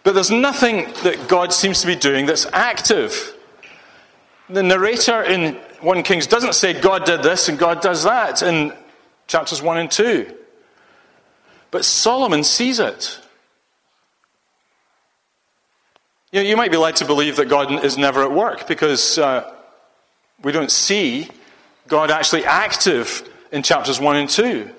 But 0.04 0.14
there's 0.14 0.30
nothing 0.30 0.94
that 1.02 1.28
God 1.28 1.52
seems 1.52 1.82
to 1.82 1.88
be 1.88 1.96
doing 1.96 2.28
that's 2.28 2.46
active. 2.54 3.36
The 4.52 4.62
narrator 4.62 5.24
in 5.24 5.56
1 5.82 6.04
Kings 6.04 6.28
doesn't 6.28 6.54
say 6.54 6.80
God 6.80 7.06
did 7.06 7.24
this 7.24 7.50
and 7.50 7.58
God 7.58 7.82
does 7.82 8.04
that 8.04 8.44
in 8.44 8.72
chapters 9.26 9.64
1 9.64 9.78
and 9.80 9.90
2. 9.90 10.32
But 11.76 11.84
Solomon 11.84 12.46
sees 12.46 12.80
it. 12.80 13.20
You, 16.32 16.42
know, 16.42 16.48
you 16.48 16.56
might 16.56 16.72
be 16.72 16.78
led 16.78 16.96
to 16.96 17.06
believe 17.06 17.36
that 17.36 17.50
God 17.50 17.84
is 17.84 17.98
never 17.98 18.24
at 18.24 18.32
work 18.32 18.66
because 18.66 19.18
uh, 19.18 19.54
we 20.42 20.54
don't 20.54 20.72
see 20.72 21.28
God 21.90 22.12
actually 22.12 22.46
active 22.46 23.30
in 23.52 23.62
chapters 23.62 24.00
1 24.00 24.16
and 24.16 24.30
2. 24.30 24.70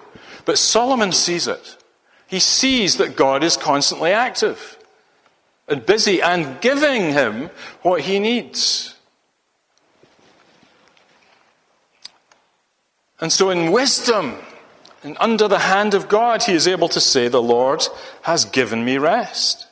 But 0.47 0.57
Solomon 0.57 1.13
sees 1.13 1.49
it. 1.49 1.77
He 2.29 2.41
sees 2.41 2.97
that 2.97 3.15
God 3.15 3.45
is 3.45 3.59
constantly 3.59 4.13
active 4.13 4.79
and 5.69 5.85
busy 5.85 6.23
and 6.23 6.59
giving 6.63 7.13
him 7.13 7.51
what 7.83 8.01
he 8.01 8.19
needs. 8.19 8.95
And 13.21 13.31
so, 13.31 13.51
in 13.51 13.71
wisdom 13.71 14.39
and 15.07 15.17
under 15.21 15.47
the 15.47 15.61
hand 15.61 15.95
of 15.95 16.09
God, 16.09 16.43
he 16.43 16.53
is 16.53 16.67
able 16.67 16.89
to 16.89 17.01
say, 17.01 17.29
The 17.29 17.41
Lord 17.41 17.87
has 18.23 18.45
given 18.45 18.85
me 18.85 18.99
rest. 18.99 19.69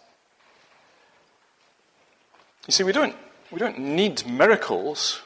You 2.69 2.73
see, 2.73 2.85
we 2.85 2.93
don't, 2.93 3.17
we 3.51 3.59
don't 3.59 3.81
need 3.81 4.25
miracles, 4.29 5.21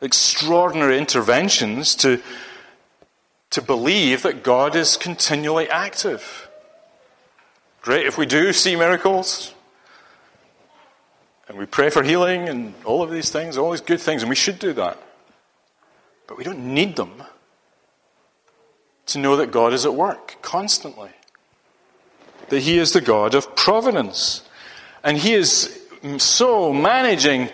extraordinary 0.00 0.98
interventions 0.98 1.94
to, 1.94 2.20
to 3.50 3.62
believe 3.62 4.22
that 4.22 4.42
God 4.42 4.74
is 4.74 4.96
continually 4.96 5.70
active. 5.70 6.50
Great 7.82 8.06
if 8.06 8.18
we 8.18 8.26
do 8.26 8.52
see 8.52 8.74
miracles, 8.74 9.54
and 11.46 11.56
we 11.56 11.66
pray 11.66 11.90
for 11.90 12.02
healing 12.02 12.48
and 12.48 12.74
all 12.84 13.04
of 13.04 13.12
these 13.12 13.30
things, 13.30 13.56
all 13.56 13.70
these 13.70 13.80
good 13.80 14.00
things, 14.00 14.22
and 14.22 14.28
we 14.28 14.34
should 14.34 14.58
do 14.58 14.72
that. 14.72 15.00
But 16.26 16.38
we 16.38 16.42
don't 16.42 16.74
need 16.74 16.96
them 16.96 17.22
to 19.06 19.18
know 19.18 19.36
that 19.36 19.50
God 19.50 19.72
is 19.72 19.86
at 19.86 19.94
work 19.94 20.36
constantly. 20.42 21.10
That 22.48 22.60
He 22.60 22.78
is 22.78 22.92
the 22.92 23.00
God 23.00 23.34
of 23.34 23.56
providence. 23.56 24.42
And 25.02 25.16
He 25.16 25.34
is 25.34 25.80
so 26.18 26.72
managing 26.72 27.48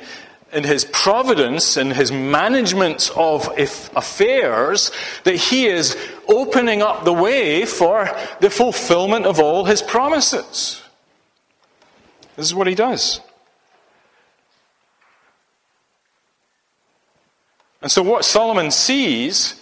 in 0.53 0.65
His 0.65 0.85
providence 0.85 1.77
and 1.77 1.93
His 1.93 2.13
management 2.13 3.11
of 3.17 3.49
affairs 3.57 4.91
that 5.25 5.37
He 5.37 5.67
is 5.67 5.97
opening 6.29 6.83
up 6.83 7.05
the 7.05 7.13
way 7.13 7.65
for 7.65 8.09
the 8.41 8.51
fulfillment 8.51 9.27
of 9.27 9.39
all 9.39 9.65
His 9.65 9.83
promises. 9.83 10.83
This 12.37 12.47
is 12.47 12.55
what 12.55 12.67
He 12.67 12.75
does. 12.75 13.21
And 17.83 17.91
so, 17.91 18.03
what 18.03 18.25
Solomon 18.25 18.71
sees 18.71 19.62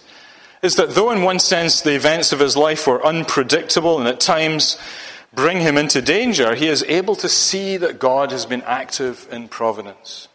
is 0.61 0.75
that 0.75 0.91
though, 0.91 1.11
in 1.11 1.23
one 1.23 1.39
sense, 1.39 1.81
the 1.81 1.95
events 1.95 2.31
of 2.31 2.39
his 2.39 2.55
life 2.55 2.85
were 2.87 3.03
unpredictable 3.05 3.99
and 3.99 4.07
at 4.07 4.19
times 4.19 4.77
bring 5.33 5.59
him 5.59 5.77
into 5.77 6.01
danger, 6.01 6.55
he 6.55 6.67
is 6.67 6.83
able 6.83 7.15
to 7.15 7.29
see 7.29 7.77
that 7.77 7.99
God 7.99 8.31
has 8.31 8.45
been 8.45 8.61
active 8.63 9.27
in 9.31 9.47
providence. 9.47 10.27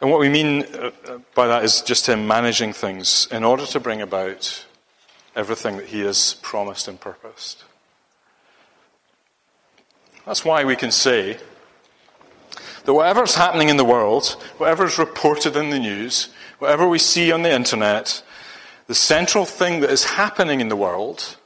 And 0.00 0.10
what 0.10 0.20
we 0.20 0.28
mean 0.28 0.64
uh, 0.64 0.90
uh, 1.06 1.18
by 1.34 1.46
that 1.46 1.64
is 1.64 1.80
just 1.80 2.06
him 2.06 2.26
managing 2.26 2.72
things 2.72 3.26
in 3.30 3.42
order 3.42 3.64
to 3.64 3.80
bring 3.80 4.02
about 4.02 4.66
everything 5.34 5.78
that 5.78 5.86
he 5.86 6.00
has 6.00 6.34
promised 6.42 6.88
and 6.88 7.00
purposed. 7.00 7.64
That's 10.26 10.44
why 10.44 10.64
we 10.64 10.76
can 10.76 10.90
say 10.90 11.38
that 12.84 12.92
whatever's 12.92 13.34
happening 13.34 13.70
in 13.70 13.78
the 13.78 13.84
world, 13.84 14.26
whatever's 14.58 14.98
reported 14.98 15.56
in 15.56 15.70
the 15.70 15.78
news, 15.78 16.28
whatever 16.58 16.88
we 16.88 16.98
see 16.98 17.32
on 17.32 17.42
the 17.42 17.52
internet, 17.52 18.22
the 18.86 18.94
central 18.94 19.44
thing 19.44 19.80
that 19.80 19.90
is 19.90 20.04
happening 20.04 20.60
in 20.60 20.68
the 20.68 20.76
world 20.76 21.36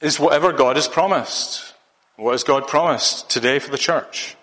is 0.00 0.18
whatever 0.18 0.52
God 0.52 0.76
has 0.76 0.88
promised. 0.88 1.74
What 2.16 2.32
has 2.32 2.44
God 2.44 2.68
promised 2.68 3.28
today 3.30 3.58
for 3.58 3.70
the 3.70 3.78
church? 3.78 4.36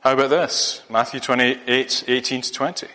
How 0.00 0.12
about 0.12 0.30
this? 0.30 0.82
Matthew 0.88 1.20
28, 1.20 2.04
18 2.08 2.42
to 2.42 2.52
20. 2.52 2.86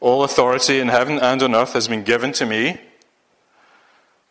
All 0.00 0.24
authority 0.24 0.78
in 0.78 0.88
heaven 0.88 1.18
and 1.18 1.42
on 1.42 1.54
earth 1.54 1.72
has 1.72 1.88
been 1.88 2.04
given 2.04 2.32
to 2.32 2.46
me. 2.46 2.80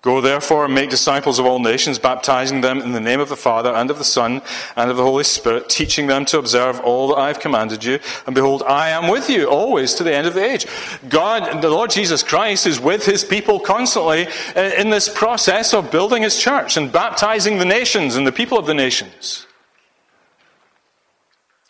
Go 0.02 0.22
therefore 0.22 0.64
and 0.64 0.74
make 0.74 0.90
disciples 0.90 1.40
of 1.40 1.46
all 1.46 1.60
nations, 1.60 2.00
baptizing 2.00 2.62
them 2.62 2.80
in 2.80 2.94
the 2.94 3.02
name 3.02 3.20
of 3.20 3.28
the 3.28 3.36
Father 3.36 3.74
and 3.74 3.92
of 3.92 3.98
the 3.98 4.06
Son 4.06 4.42
and 4.78 4.90
of 4.90 4.96
the 4.96 5.04
Holy 5.04 5.26
Spirit, 5.26 5.68
teaching 5.68 6.08
them 6.08 6.24
to 6.26 6.40
observe 6.40 6.80
all 6.80 7.10
that 7.10 7.16
I 7.16 7.28
have 7.28 7.42
commanded 7.42 7.84
you. 7.84 8.00
And 8.26 8.34
behold, 8.34 8.64
I 8.64 8.92
am 8.92 9.10
with 9.10 9.30
you 9.30 9.50
always 9.50 9.94
to 9.96 10.06
the 10.06 10.16
end 10.16 10.26
of 10.26 10.34
the 10.34 10.44
age. 10.44 10.66
God, 11.10 11.62
the 11.62 11.70
Lord 11.70 11.90
Jesus 11.90 12.24
Christ, 12.24 12.66
is 12.66 12.80
with 12.80 13.06
his 13.06 13.26
people 13.26 13.60
constantly 13.60 14.28
uh, 14.56 14.72
in 14.78 14.90
this 14.90 15.10
process 15.10 15.74
of 15.74 15.92
building 15.92 16.24
his 16.24 16.40
church 16.40 16.78
and 16.78 16.90
baptizing 16.90 17.58
the 17.58 17.66
nations 17.66 18.16
and 18.16 18.26
the 18.26 18.32
people 18.32 18.58
of 18.58 18.68
the 18.68 18.74
nations, 18.74 19.48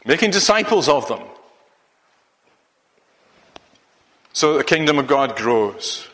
making 0.06 0.30
disciples 0.30 0.88
of 0.88 1.08
them, 1.08 1.24
so 4.34 4.54
that 4.54 4.60
the 4.60 4.64
kingdom 4.66 5.00
of 5.00 5.08
God 5.08 5.36
grows. 5.36 6.08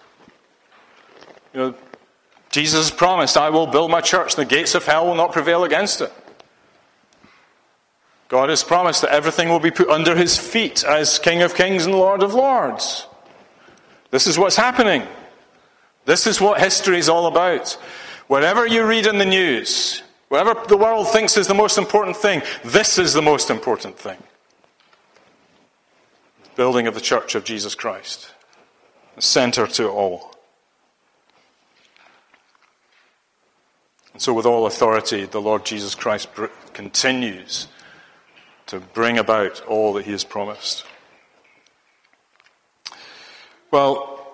You 1.54 1.60
know, 1.62 1.76
Jesus 2.56 2.90
promised, 2.90 3.36
I 3.36 3.50
will 3.50 3.68
build 3.68 3.92
my 3.92 4.00
church, 4.00 4.38
and 4.38 4.50
the 4.50 4.56
gates 4.56 4.76
of 4.76 4.86
hell 4.86 5.06
will 5.06 5.16
not 5.16 5.34
prevail 5.34 5.66
against 5.66 6.00
it. 6.00 6.14
God 8.30 8.48
has 8.48 8.64
promised 8.64 9.02
that 9.02 9.12
everything 9.12 9.50
will 9.50 9.60
be 9.60 9.72
put 9.72 9.90
under 9.90 10.16
his 10.16 10.38
feet 10.38 10.82
as 10.86 11.20
King 11.20 11.42
of 11.42 11.54
Kings 11.54 11.86
and 11.86 11.94
Lord 11.94 12.24
of 12.24 12.34
Lords. 12.34 13.08
This 14.10 14.26
is 14.26 14.40
what's 14.40 14.56
happening. 14.56 15.06
This 16.06 16.28
is 16.28 16.40
what 16.40 16.62
history 16.62 16.98
is 16.98 17.10
all 17.10 17.28
about. 17.28 17.72
Whatever 18.28 18.66
you 18.66 18.86
read 18.86 19.06
in 19.06 19.18
the 19.18 19.26
news, 19.26 20.02
whatever 20.30 20.66
the 20.66 20.78
world 20.78 21.10
thinks 21.10 21.36
is 21.36 21.48
the 21.48 21.54
most 21.54 21.78
important 21.78 22.16
thing, 22.16 22.42
this 22.64 22.98
is 22.98 23.12
the 23.12 23.22
most 23.22 23.50
important 23.50 24.00
thing. 24.00 24.24
Building 26.56 26.88
of 26.88 26.94
the 26.94 27.02
Church 27.02 27.36
of 27.36 27.44
Jesus 27.44 27.76
Christ. 27.76 28.32
The 29.18 29.22
center 29.22 29.68
to 29.68 29.90
all. 29.90 30.35
And 34.16 34.22
so, 34.22 34.34
with 34.34 34.46
all 34.46 34.66
authority, 34.66 35.26
the 35.26 35.42
Lord 35.42 35.66
Jesus 35.66 35.94
Christ 35.94 36.30
continues 36.72 37.68
to 38.68 38.80
bring 38.80 39.18
about 39.18 39.60
all 39.66 39.92
that 39.92 40.06
he 40.06 40.14
has 40.14 40.24
promised. 40.24 40.86
Well, 43.72 44.26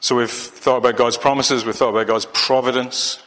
so 0.00 0.16
we've 0.16 0.30
thought 0.30 0.76
about 0.76 0.98
God's 0.98 1.16
promises, 1.16 1.64
we've 1.64 1.74
thought 1.74 1.88
about 1.88 2.06
God's 2.06 2.26
providence. 2.34 3.22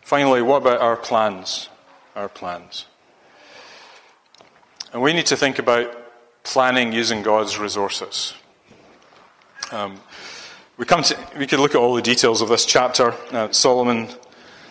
Finally, 0.00 0.40
what 0.40 0.62
about 0.62 0.80
our 0.80 0.96
plans? 0.96 1.68
Our 2.16 2.30
plans. 2.30 2.86
And 4.94 5.02
we 5.02 5.12
need 5.12 5.26
to 5.26 5.36
think 5.36 5.58
about 5.58 5.94
planning 6.44 6.94
using 6.94 7.20
God's 7.20 7.58
resources. 7.58 8.32
Um, 9.70 10.00
we, 10.78 10.86
come 10.86 11.02
to, 11.02 11.18
we 11.36 11.46
could 11.46 11.60
look 11.60 11.74
at 11.74 11.78
all 11.78 11.94
the 11.94 12.00
details 12.00 12.40
of 12.40 12.48
this 12.48 12.64
chapter. 12.64 13.12
Uh, 13.30 13.52
Solomon 13.52 14.08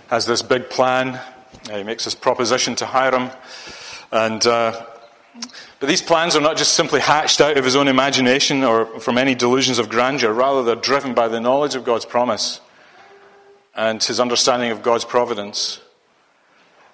has 0.08 0.26
this 0.26 0.42
big 0.42 0.70
plan. 0.70 1.20
Uh, 1.70 1.78
he 1.78 1.84
makes 1.84 2.06
this 2.06 2.16
proposition 2.16 2.76
to 2.76 2.86
Hiram. 2.86 3.30
And, 4.12 4.46
uh, 4.46 4.86
but 5.80 5.90
these 5.90 6.02
plans 6.02 6.36
are 6.36 6.42
not 6.42 6.58
just 6.58 6.74
simply 6.74 7.00
hatched 7.00 7.42
out 7.42 7.58
of 7.58 7.66
his 7.66 7.76
own 7.76 7.88
imagination 7.88 8.64
or 8.64 9.00
from 9.00 9.18
any 9.18 9.36
delusions 9.36 9.80
of 9.80 9.90
grandeur. 9.90 10.32
Rather, 10.32 10.64
they're 10.64 10.76
driven 10.76 11.14
by 11.14 11.28
the 11.28 11.40
knowledge 11.40 11.76
of 11.76 11.84
God's 11.84 12.06
promise 12.06 12.62
and 13.76 14.04
his 14.04 14.20
understanding 14.20 14.72
of 14.72 14.82
God's 14.82 15.06
providence. 15.06 15.82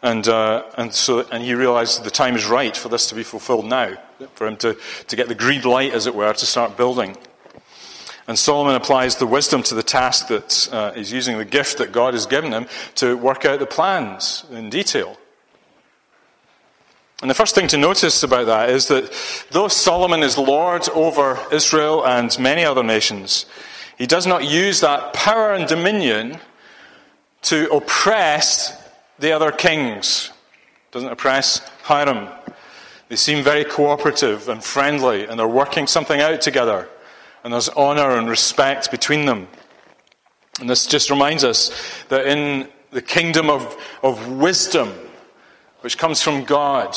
And, 0.02 0.28
uh, 0.28 0.64
and, 0.76 0.94
so, 0.94 1.26
and 1.32 1.42
he 1.42 1.54
realized 1.54 2.04
the 2.04 2.12
time 2.12 2.36
is 2.36 2.46
right 2.46 2.76
for 2.76 2.90
this 2.90 3.08
to 3.10 3.16
be 3.16 3.24
fulfilled 3.24 3.66
now, 3.66 3.96
for 4.34 4.48
him 4.48 4.58
to, 4.58 4.76
to 5.08 5.16
get 5.16 5.30
the 5.30 5.36
green 5.36 5.62
light, 5.62 5.94
as 5.94 6.08
it 6.08 6.16
were, 6.16 6.34
to 6.34 6.46
start 6.46 6.76
building. 6.76 7.16
And 8.28 8.40
Solomon 8.40 8.76
applies 8.76 9.18
the 9.18 9.28
wisdom 9.28 9.64
to 9.64 9.76
the 9.76 9.84
task 9.84 10.28
that 10.28 10.70
uh, 10.72 10.94
he's 10.94 11.12
using 11.12 11.38
the 11.38 11.46
gift 11.46 11.78
that 11.80 11.92
God 11.92 12.14
has 12.14 12.26
given 12.26 12.54
him 12.54 12.68
to 12.96 13.18
work 13.18 13.44
out 13.44 13.60
the 13.60 13.66
plans 13.66 14.46
in 14.50 14.70
detail. 14.70 15.18
And 17.22 17.30
the 17.30 17.36
first 17.36 17.56
thing 17.56 17.68
to 17.70 17.78
notice 17.78 18.24
about 18.24 18.48
that 18.48 18.70
is 18.70 18.88
that 18.88 19.12
though 19.52 19.68
Solomon 19.68 20.24
is 20.24 20.38
Lord 20.38 20.88
over 20.90 21.40
Israel 21.52 22.06
and 22.06 22.38
many 22.40 22.64
other 22.64 22.84
nations, 22.84 23.46
he 23.98 24.08
does 24.08 24.26
not 24.26 24.50
use 24.50 24.80
that 24.82 25.14
power 25.14 25.54
and 25.54 25.68
dominion 25.68 26.40
to 27.44 27.70
oppress 27.74 28.78
the 29.20 29.34
other 29.34 29.52
kings. 29.52 30.32
Doesn't 30.92 31.10
oppress 31.10 31.60
Hiram. 31.84 32.30
They 33.10 33.16
seem 33.16 33.44
very 33.44 33.66
cooperative 33.66 34.50
and 34.50 34.64
friendly, 34.64 35.26
and 35.26 35.40
they're 35.40 35.48
working 35.48 35.88
something 35.88 36.22
out 36.22 36.42
together 36.42 36.88
and 37.44 37.54
there's 37.54 37.70
honor 37.70 38.18
and 38.18 38.30
respect 38.30 38.92
between 38.92 39.26
them. 39.26 39.48
And 40.60 40.70
this 40.70 40.86
just 40.86 41.10
reminds 41.10 41.44
us 41.44 41.72
that 42.10 42.28
in 42.28 42.70
the 42.92 43.02
kingdom 43.02 43.50
of, 43.50 43.76
of 44.02 44.32
wisdom, 44.32 44.94
which 45.82 45.98
comes 45.98 46.22
from 46.22 46.44
God, 46.44 46.96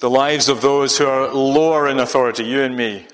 the 0.00 0.10
lives 0.10 0.48
of 0.48 0.60
those 0.60 0.98
who 0.98 1.06
are 1.06 1.32
lower 1.32 1.88
in 1.88 2.00
authority, 2.00 2.44
you 2.44 2.62
and 2.62 2.76
me, 2.76 3.06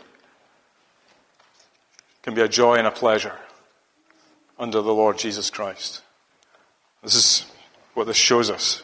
can 2.22 2.34
be 2.34 2.40
a 2.40 2.48
joy 2.48 2.76
and 2.76 2.86
a 2.86 2.90
pleasure 2.90 3.36
under 4.58 4.80
the 4.80 4.92
Lord 4.92 5.18
Jesus 5.18 5.50
Christ. 5.50 6.02
This 7.02 7.14
is 7.14 7.46
what 7.94 8.06
this 8.06 8.16
shows 8.16 8.50
us. 8.50 8.82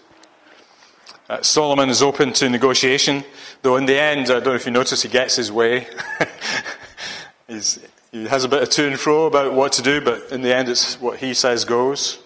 Uh, 1.27 1.41
Solomon 1.41 1.89
is 1.89 2.03
open 2.03 2.35
to 2.35 2.51
negotiation, 2.51 3.25
though 3.63 3.77
in 3.77 3.87
the 3.87 3.99
end, 3.99 4.27
I 4.27 4.41
don't 4.41 4.45
know 4.45 4.55
if 4.55 4.67
you 4.67 4.73
notice, 4.73 5.03
he 5.03 5.09
gets 5.09 5.37
his 5.37 5.51
way. 5.51 5.87
he 7.49 8.27
has 8.27 8.45
a 8.45 8.49
bit 8.49 8.63
of 8.63 8.69
to 8.71 8.87
and 8.87 9.01
fro 9.01 9.25
about 9.25 9.55
what 9.55 9.73
to 9.73 9.83
do, 9.83 10.03
but 10.03 10.31
in 10.31 10.43
the 10.43 10.55
end, 10.55 10.69
it's 10.69 11.01
what 11.01 11.19
he 11.19 11.33
says 11.33 11.65
goes. 11.65 12.19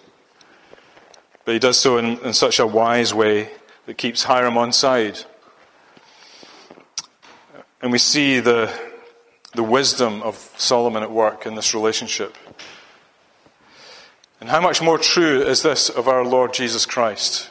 But 1.45 1.53
he 1.53 1.59
does 1.59 1.79
so 1.79 1.97
in, 1.97 2.17
in 2.19 2.33
such 2.33 2.59
a 2.59 2.67
wise 2.67 3.13
way 3.13 3.49
that 3.85 3.97
keeps 3.97 4.23
Hiram 4.23 4.57
on 4.57 4.73
side. 4.73 5.19
And 7.81 7.93
we 7.93 7.97
see 7.97 8.41
the, 8.41 8.69
the 9.53 9.63
wisdom 9.63 10.21
of 10.23 10.35
Solomon 10.57 11.03
at 11.03 11.11
work 11.11 11.45
in 11.45 11.55
this 11.55 11.73
relationship. 11.73 12.35
And 14.41 14.49
how 14.49 14.59
much 14.59 14.81
more 14.81 14.97
true 14.97 15.41
is 15.41 15.63
this 15.63 15.89
of 15.89 16.09
our 16.09 16.25
Lord 16.25 16.53
Jesus 16.53 16.85
Christ? 16.85 17.49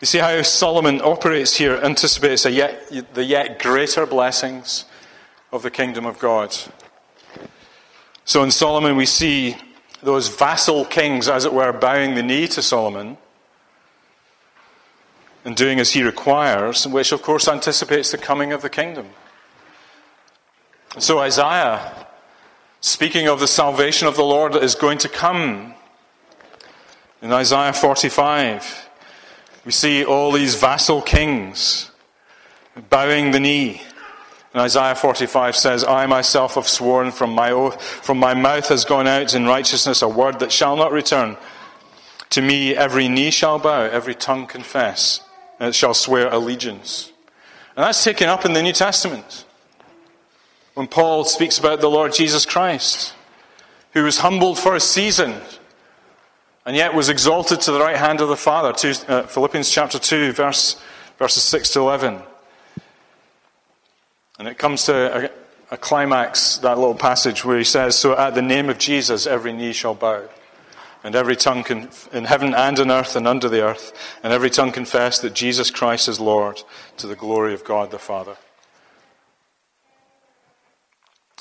You 0.00 0.06
see 0.06 0.18
how 0.18 0.40
Solomon 0.42 1.00
operates 1.00 1.56
here, 1.56 1.76
anticipates 1.76 2.44
yet, 2.44 2.88
the 3.14 3.24
yet 3.24 3.58
greater 3.58 4.06
blessings 4.06 4.84
of 5.50 5.62
the 5.62 5.70
kingdom 5.70 6.06
of 6.06 6.18
God. 6.18 6.56
So 8.24 8.44
in 8.44 8.50
Solomon, 8.50 8.94
we 8.96 9.06
see 9.06 9.56
those 10.02 10.28
vassal 10.28 10.84
kings, 10.84 11.28
as 11.28 11.44
it 11.44 11.52
were, 11.52 11.72
bowing 11.72 12.14
the 12.14 12.22
knee 12.22 12.46
to 12.48 12.62
Solomon 12.62 13.16
and 15.44 15.56
doing 15.56 15.80
as 15.80 15.92
he 15.92 16.02
requires, 16.02 16.86
which 16.86 17.10
of 17.10 17.22
course 17.22 17.48
anticipates 17.48 18.12
the 18.12 18.18
coming 18.18 18.52
of 18.52 18.62
the 18.62 18.70
kingdom. 18.70 19.08
So 20.98 21.18
Isaiah, 21.18 22.06
speaking 22.80 23.28
of 23.28 23.40
the 23.40 23.46
salvation 23.46 24.06
of 24.06 24.14
the 24.14 24.24
Lord 24.24 24.52
that 24.52 24.62
is 24.62 24.74
going 24.74 24.98
to 24.98 25.08
come, 25.08 25.74
in 27.20 27.32
Isaiah 27.32 27.72
45, 27.72 28.87
we 29.68 29.72
see 29.72 30.02
all 30.02 30.32
these 30.32 30.54
vassal 30.54 31.02
kings 31.02 31.90
bowing 32.88 33.32
the 33.32 33.38
knee. 33.38 33.82
And 34.54 34.62
Isaiah 34.62 34.94
45 34.94 35.54
says, 35.54 35.84
I 35.84 36.06
myself 36.06 36.54
have 36.54 36.66
sworn 36.66 37.12
from 37.12 37.34
my 37.34 37.50
oath, 37.50 37.78
from 37.82 38.16
my 38.16 38.32
mouth 38.32 38.66
has 38.70 38.86
gone 38.86 39.06
out 39.06 39.34
in 39.34 39.44
righteousness 39.44 40.00
a 40.00 40.08
word 40.08 40.38
that 40.38 40.52
shall 40.52 40.74
not 40.74 40.90
return. 40.90 41.36
To 42.30 42.40
me 42.40 42.74
every 42.74 43.08
knee 43.08 43.30
shall 43.30 43.58
bow, 43.58 43.82
every 43.82 44.14
tongue 44.14 44.46
confess, 44.46 45.20
and 45.60 45.68
it 45.68 45.74
shall 45.74 45.92
swear 45.92 46.28
allegiance. 46.28 47.12
And 47.76 47.84
that's 47.84 48.02
taken 48.02 48.30
up 48.30 48.46
in 48.46 48.54
the 48.54 48.62
New 48.62 48.72
Testament. 48.72 49.44
When 50.72 50.86
Paul 50.86 51.24
speaks 51.24 51.58
about 51.58 51.82
the 51.82 51.90
Lord 51.90 52.14
Jesus 52.14 52.46
Christ, 52.46 53.12
who 53.92 54.02
was 54.02 54.16
humbled 54.16 54.58
for 54.58 54.74
a 54.74 54.80
season, 54.80 55.34
and 56.68 56.76
yet 56.76 56.92
was 56.92 57.08
exalted 57.08 57.62
to 57.62 57.72
the 57.72 57.80
right 57.80 57.96
hand 57.96 58.20
of 58.20 58.28
the 58.28 58.36
Father. 58.36 58.74
Uh, 59.08 59.22
Philippians 59.22 59.70
chapter 59.70 59.98
2, 59.98 60.32
verse, 60.32 60.78
verses 61.16 61.42
6 61.44 61.70
to 61.70 61.80
11. 61.80 62.20
And 64.38 64.46
it 64.46 64.58
comes 64.58 64.84
to 64.84 65.24
a, 65.24 65.30
a 65.70 65.78
climax, 65.78 66.58
that 66.58 66.76
little 66.76 66.94
passage 66.94 67.42
where 67.42 67.56
he 67.56 67.64
says, 67.64 67.96
So 67.96 68.14
at 68.14 68.34
the 68.34 68.42
name 68.42 68.68
of 68.68 68.76
Jesus, 68.76 69.26
every 69.26 69.54
knee 69.54 69.72
shall 69.72 69.94
bow, 69.94 70.28
and 71.02 71.14
every 71.14 71.36
tongue 71.36 71.64
can, 71.64 71.88
in 72.12 72.24
heaven 72.24 72.52
and 72.52 72.78
on 72.78 72.90
earth 72.90 73.16
and 73.16 73.26
under 73.26 73.48
the 73.48 73.62
earth, 73.62 73.94
and 74.22 74.34
every 74.34 74.50
tongue 74.50 74.70
confess 74.70 75.20
that 75.20 75.32
Jesus 75.32 75.70
Christ 75.70 76.06
is 76.06 76.20
Lord 76.20 76.62
to 76.98 77.06
the 77.06 77.16
glory 77.16 77.54
of 77.54 77.64
God 77.64 77.90
the 77.90 77.98
Father. 77.98 78.36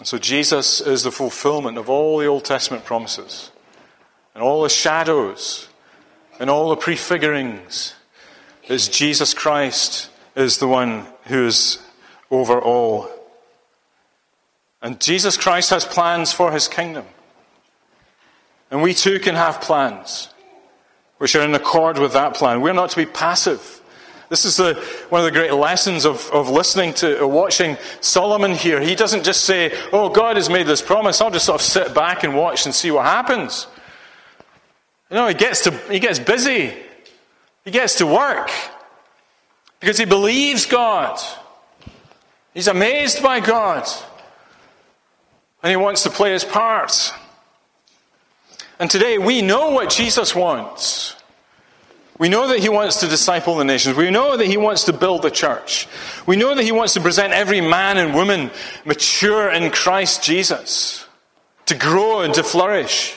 So 0.04 0.18
Jesus 0.18 0.80
is 0.80 1.04
the 1.04 1.12
fulfillment 1.12 1.78
of 1.78 1.90
all 1.90 2.18
the 2.18 2.28
Old 2.28 2.46
Testament 2.46 2.86
promises, 2.86 3.52
and 4.38 4.43
all 4.43 4.62
the 4.62 4.69
shadows, 4.69 5.67
and 6.39 6.47
all 6.47 6.69
the 6.69 6.78
prefigurings. 6.78 7.95
Is 8.67 8.88
Jesus 8.88 9.34
Christ 9.34 10.12
is 10.36 10.60
the 10.60 10.67
one 10.67 11.08
who 11.23 11.47
is 11.47 11.80
over 12.30 12.62
all. 12.62 13.10
And 14.80 15.02
Jesus 15.02 15.38
Christ 15.38 15.71
has 15.71 15.86
plans 15.86 16.34
for 16.34 16.52
his 16.52 16.67
kingdom. 16.67 17.06
And 18.69 18.84
we 18.84 18.93
too 18.93 19.17
can 19.17 19.34
have 19.34 19.60
plans 19.60 20.30
which 21.17 21.36
are 21.36 21.41
in 21.41 21.56
accord 21.56 21.97
with 21.97 22.13
that 22.13 22.36
plan. 22.36 22.62
We're 22.62 22.73
not 22.73 22.91
to 22.91 22.95
be 22.95 23.08
passive. 23.08 23.82
This 24.30 24.45
is 24.45 24.58
the, 24.58 24.76
one 25.10 25.21
of 25.21 25.26
the 25.26 25.32
great 25.32 25.54
lessons 25.54 26.06
of, 26.06 26.30
of 26.32 26.47
listening 26.47 26.93
to, 26.95 27.26
watching 27.26 27.76
Solomon 28.02 28.52
here. 28.52 28.80
He 28.80 28.93
doesn't 28.93 29.23
just 29.23 29.45
say, 29.45 29.76
Oh, 29.91 30.10
God 30.10 30.36
has 30.36 30.47
made 30.47 30.67
this 30.67 30.84
promise. 30.84 31.21
I'll 31.21 31.32
just 31.32 31.47
sort 31.47 31.60
of 31.60 31.65
sit 31.65 31.95
back 31.95 32.23
and 32.23 32.36
watch 32.36 32.67
and 32.67 32.76
see 32.76 32.91
what 32.91 33.06
happens. 33.06 33.65
You 35.10 35.15
know, 35.15 35.28
he 35.28 35.34
gets, 35.34 35.63
to, 35.63 35.72
he 35.89 36.00
gets 36.00 36.20
busy. 36.20 36.74
He 37.63 37.72
gets 37.72 37.98
to 38.00 38.06
work 38.06 38.50
because 39.80 39.98
he 39.98 40.06
believes 40.06 40.65
God. 40.65 41.20
He's 42.54 42.67
amazed 42.67 43.24
by 43.24 43.39
God. 43.39 43.88
And 45.63 45.70
he 45.70 45.76
wants 45.76 46.04
to 46.04 46.10
play 46.10 46.34
his 46.34 46.43
part. 46.43 47.13
And 48.80 48.89
today 48.89 49.17
we 49.17 49.41
know 49.41 49.72
what 49.72 49.89
Jesus 49.89 50.36
wants. 50.36 51.15
We 52.20 52.30
know 52.30 52.48
that 52.48 52.60
he 52.60 52.70
wants 52.70 53.02
to 53.02 53.08
disciple 53.08 53.56
the 53.56 53.63
nations. 53.63 53.96
We 53.96 54.10
know 54.10 54.38
that 54.38 54.48
he 54.48 54.58
wants 54.58 54.86
to 54.86 54.93
build 54.93 55.22
the 55.22 55.30
church. 55.30 55.88
We 56.26 56.36
know 56.36 56.56
that 56.56 56.63
he 56.63 56.72
wants 56.72 56.93
to 56.96 57.02
present 57.02 57.32
every 57.32 57.62
man 57.62 57.98
and 57.98 58.15
woman 58.15 58.50
mature 58.86 59.50
in 59.52 59.72
Christ 59.72 60.24
Jesus, 60.24 61.06
to 61.67 61.76
grow 61.76 62.22
and 62.22 62.34
to 62.34 62.43
flourish 62.43 63.15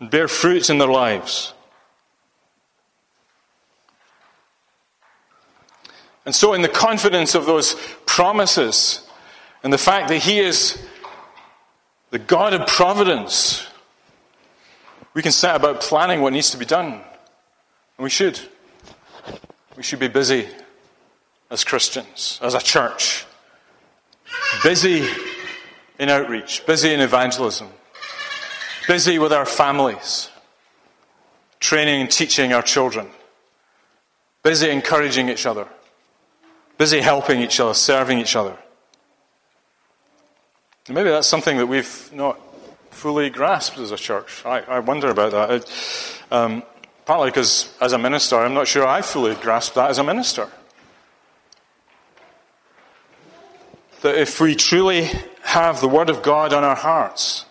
bear 0.00 0.28
fruits 0.28 0.70
in 0.70 0.78
their 0.78 0.88
lives. 0.88 1.52
And 6.24 6.34
so, 6.34 6.52
in 6.52 6.62
the 6.62 6.68
confidence 6.68 7.34
of 7.34 7.46
those 7.46 7.74
promises 8.04 9.02
and 9.62 9.72
the 9.72 9.78
fact 9.78 10.08
that 10.08 10.18
He 10.18 10.40
is 10.40 10.78
the 12.10 12.18
God 12.18 12.52
of 12.52 12.66
providence, 12.66 13.66
we 15.14 15.22
can 15.22 15.32
set 15.32 15.56
about 15.56 15.80
planning 15.80 16.20
what 16.20 16.32
needs 16.32 16.50
to 16.50 16.58
be 16.58 16.66
done. 16.66 16.92
And 16.92 17.02
we 18.04 18.10
should. 18.10 18.38
We 19.76 19.82
should 19.82 20.00
be 20.00 20.08
busy 20.08 20.46
as 21.50 21.64
Christians, 21.64 22.38
as 22.42 22.54
a 22.54 22.60
church. 22.60 23.24
Busy 24.62 25.08
in 25.98 26.08
outreach, 26.08 26.64
busy 26.66 26.92
in 26.92 27.00
evangelism, 27.00 27.68
busy 28.88 29.20
with 29.20 29.32
our 29.32 29.46
families, 29.46 30.28
training 31.60 32.00
and 32.00 32.10
teaching 32.10 32.52
our 32.52 32.62
children, 32.62 33.06
busy 34.42 34.68
encouraging 34.68 35.28
each 35.28 35.46
other 35.46 35.68
busy 36.78 37.00
helping 37.00 37.40
each 37.40 37.60
other, 37.60 37.74
serving 37.74 38.18
each 38.18 38.36
other. 38.36 38.56
And 40.86 40.94
maybe 40.94 41.10
that's 41.10 41.26
something 41.26 41.58
that 41.58 41.66
we've 41.66 42.10
not 42.14 42.40
fully 42.90 43.28
grasped 43.28 43.78
as 43.78 43.90
a 43.90 43.96
church. 43.96 44.46
I, 44.46 44.60
I 44.60 44.78
wonder 44.78 45.10
about 45.10 45.32
that. 45.32 45.50
It, 45.50 46.22
um, 46.30 46.62
partly 47.04 47.30
because, 47.30 47.74
as 47.80 47.92
a 47.92 47.98
minister, 47.98 48.38
I'm 48.38 48.54
not 48.54 48.68
sure 48.68 48.86
I 48.86 49.02
fully 49.02 49.34
grasp 49.34 49.74
that 49.74 49.90
as 49.90 49.98
a 49.98 50.04
minister. 50.04 50.48
That 54.02 54.14
if 54.14 54.40
we 54.40 54.54
truly 54.54 55.10
have 55.42 55.80
the 55.80 55.88
Word 55.88 56.08
of 56.08 56.22
God 56.22 56.52
on 56.52 56.62
our 56.62 56.76
hearts, 56.76 57.44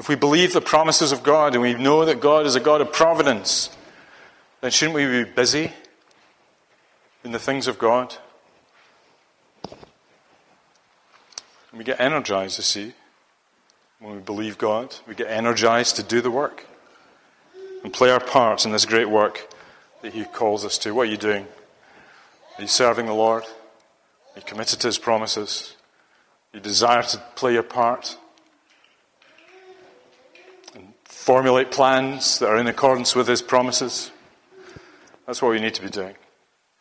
if 0.00 0.08
we 0.08 0.14
believe 0.14 0.54
the 0.54 0.62
promises 0.62 1.12
of 1.12 1.22
God 1.22 1.52
and 1.52 1.60
we 1.60 1.74
know 1.74 2.06
that 2.06 2.22
God 2.22 2.46
is 2.46 2.56
a 2.56 2.60
God 2.60 2.80
of 2.80 2.90
providence, 2.90 3.68
then 4.62 4.70
shouldn't 4.70 4.94
we 4.94 5.04
be 5.04 5.24
busy 5.24 5.74
in 7.22 7.32
the 7.32 7.38
things 7.38 7.66
of 7.66 7.78
God. 7.78 8.16
And 9.68 9.76
we 11.76 11.84
get 11.84 12.00
energized, 12.00 12.56
you 12.56 12.64
see, 12.64 12.94
when 13.98 14.14
we 14.14 14.20
believe 14.22 14.56
God. 14.56 14.96
We 15.06 15.14
get 15.14 15.28
energized 15.28 15.96
to 15.96 16.02
do 16.02 16.22
the 16.22 16.30
work 16.30 16.64
and 17.84 17.92
play 17.92 18.10
our 18.10 18.20
parts 18.20 18.64
in 18.64 18.72
this 18.72 18.86
great 18.86 19.10
work 19.10 19.52
that 20.00 20.14
He 20.14 20.24
calls 20.24 20.64
us 20.64 20.78
to. 20.78 20.94
What 20.94 21.08
are 21.08 21.10
you 21.10 21.18
doing? 21.18 21.46
Are 22.56 22.62
you 22.62 22.68
serving 22.68 23.04
the 23.04 23.12
Lord? 23.12 23.42
Are 23.42 24.38
you 24.38 24.42
committed 24.46 24.80
to 24.80 24.86
His 24.86 24.96
promises? 24.96 25.76
You 26.54 26.60
desire 26.60 27.02
to 27.02 27.18
play 27.34 27.52
your 27.52 27.62
part? 27.62 28.16
Formulate 31.10 31.72
plans 31.72 32.38
that 32.38 32.48
are 32.48 32.56
in 32.56 32.68
accordance 32.68 33.16
with 33.16 33.26
His 33.26 33.42
promises? 33.42 34.12
That's 35.26 35.42
what 35.42 35.50
we 35.50 35.60
need 35.60 35.74
to 35.74 35.82
be 35.82 35.90
doing. 35.90 36.14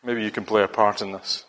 Maybe 0.04 0.24
you 0.24 0.32
can 0.32 0.46
play 0.46 0.64
a 0.64 0.68
part 0.68 1.02
in 1.02 1.12
this. 1.12 1.46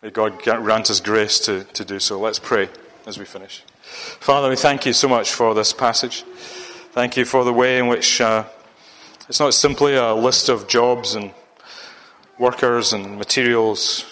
May 0.00 0.10
God 0.10 0.40
grant 0.40 0.88
us 0.88 1.00
grace 1.00 1.40
to, 1.40 1.64
to 1.64 1.84
do 1.84 1.98
so. 1.98 2.18
Let's 2.20 2.38
pray 2.38 2.68
as 3.06 3.18
we 3.18 3.24
finish. 3.24 3.64
Father, 4.20 4.48
we 4.48 4.56
thank 4.56 4.86
you 4.86 4.92
so 4.92 5.08
much 5.08 5.32
for 5.32 5.52
this 5.52 5.72
passage. 5.72 6.22
Thank 6.92 7.16
you 7.16 7.24
for 7.24 7.44
the 7.44 7.52
way 7.52 7.78
in 7.78 7.88
which 7.88 8.20
uh, 8.20 8.44
It's 9.28 9.40
not 9.40 9.52
simply 9.52 9.96
a 9.96 10.14
list 10.14 10.48
of 10.48 10.68
jobs 10.68 11.16
and 11.16 11.32
workers 12.38 12.92
and 12.92 13.18
materials, 13.18 14.06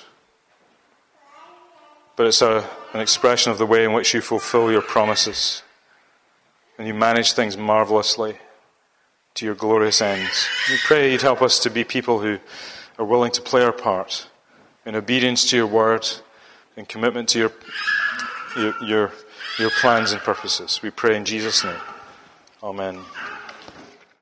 but 2.16 2.26
it's 2.26 2.42
a, 2.42 2.68
an 2.92 3.00
expression 3.00 3.52
of 3.52 3.58
the 3.58 3.66
way 3.66 3.84
in 3.84 3.92
which 3.92 4.12
you 4.12 4.20
fulfill 4.20 4.70
your 4.70 4.82
promises 4.82 5.62
and 6.78 6.86
you 6.86 6.94
manage 6.94 7.32
things 7.32 7.56
marvelously 7.56 8.36
to 9.34 9.44
your 9.44 9.54
glorious 9.54 10.00
ends. 10.00 10.48
We 10.70 10.78
pray 10.84 11.12
you'd 11.12 11.22
help 11.22 11.42
us 11.42 11.58
to 11.60 11.70
be 11.70 11.84
people 11.84 12.20
who 12.20 12.38
are 12.98 13.04
willing 13.04 13.32
to 13.32 13.42
play 13.42 13.62
our 13.62 13.72
part 13.72 14.28
in 14.86 14.94
obedience 14.94 15.50
to 15.50 15.56
your 15.56 15.66
word, 15.66 16.08
and 16.76 16.88
commitment 16.88 17.28
to 17.30 17.38
your, 17.38 17.52
your, 18.56 18.84
your, 18.84 19.12
your 19.58 19.70
plans 19.80 20.12
and 20.12 20.20
purposes. 20.20 20.80
We 20.82 20.90
pray 20.90 21.16
in 21.16 21.24
Jesus' 21.24 21.64
name. 21.64 21.80
Amen. 22.62 23.00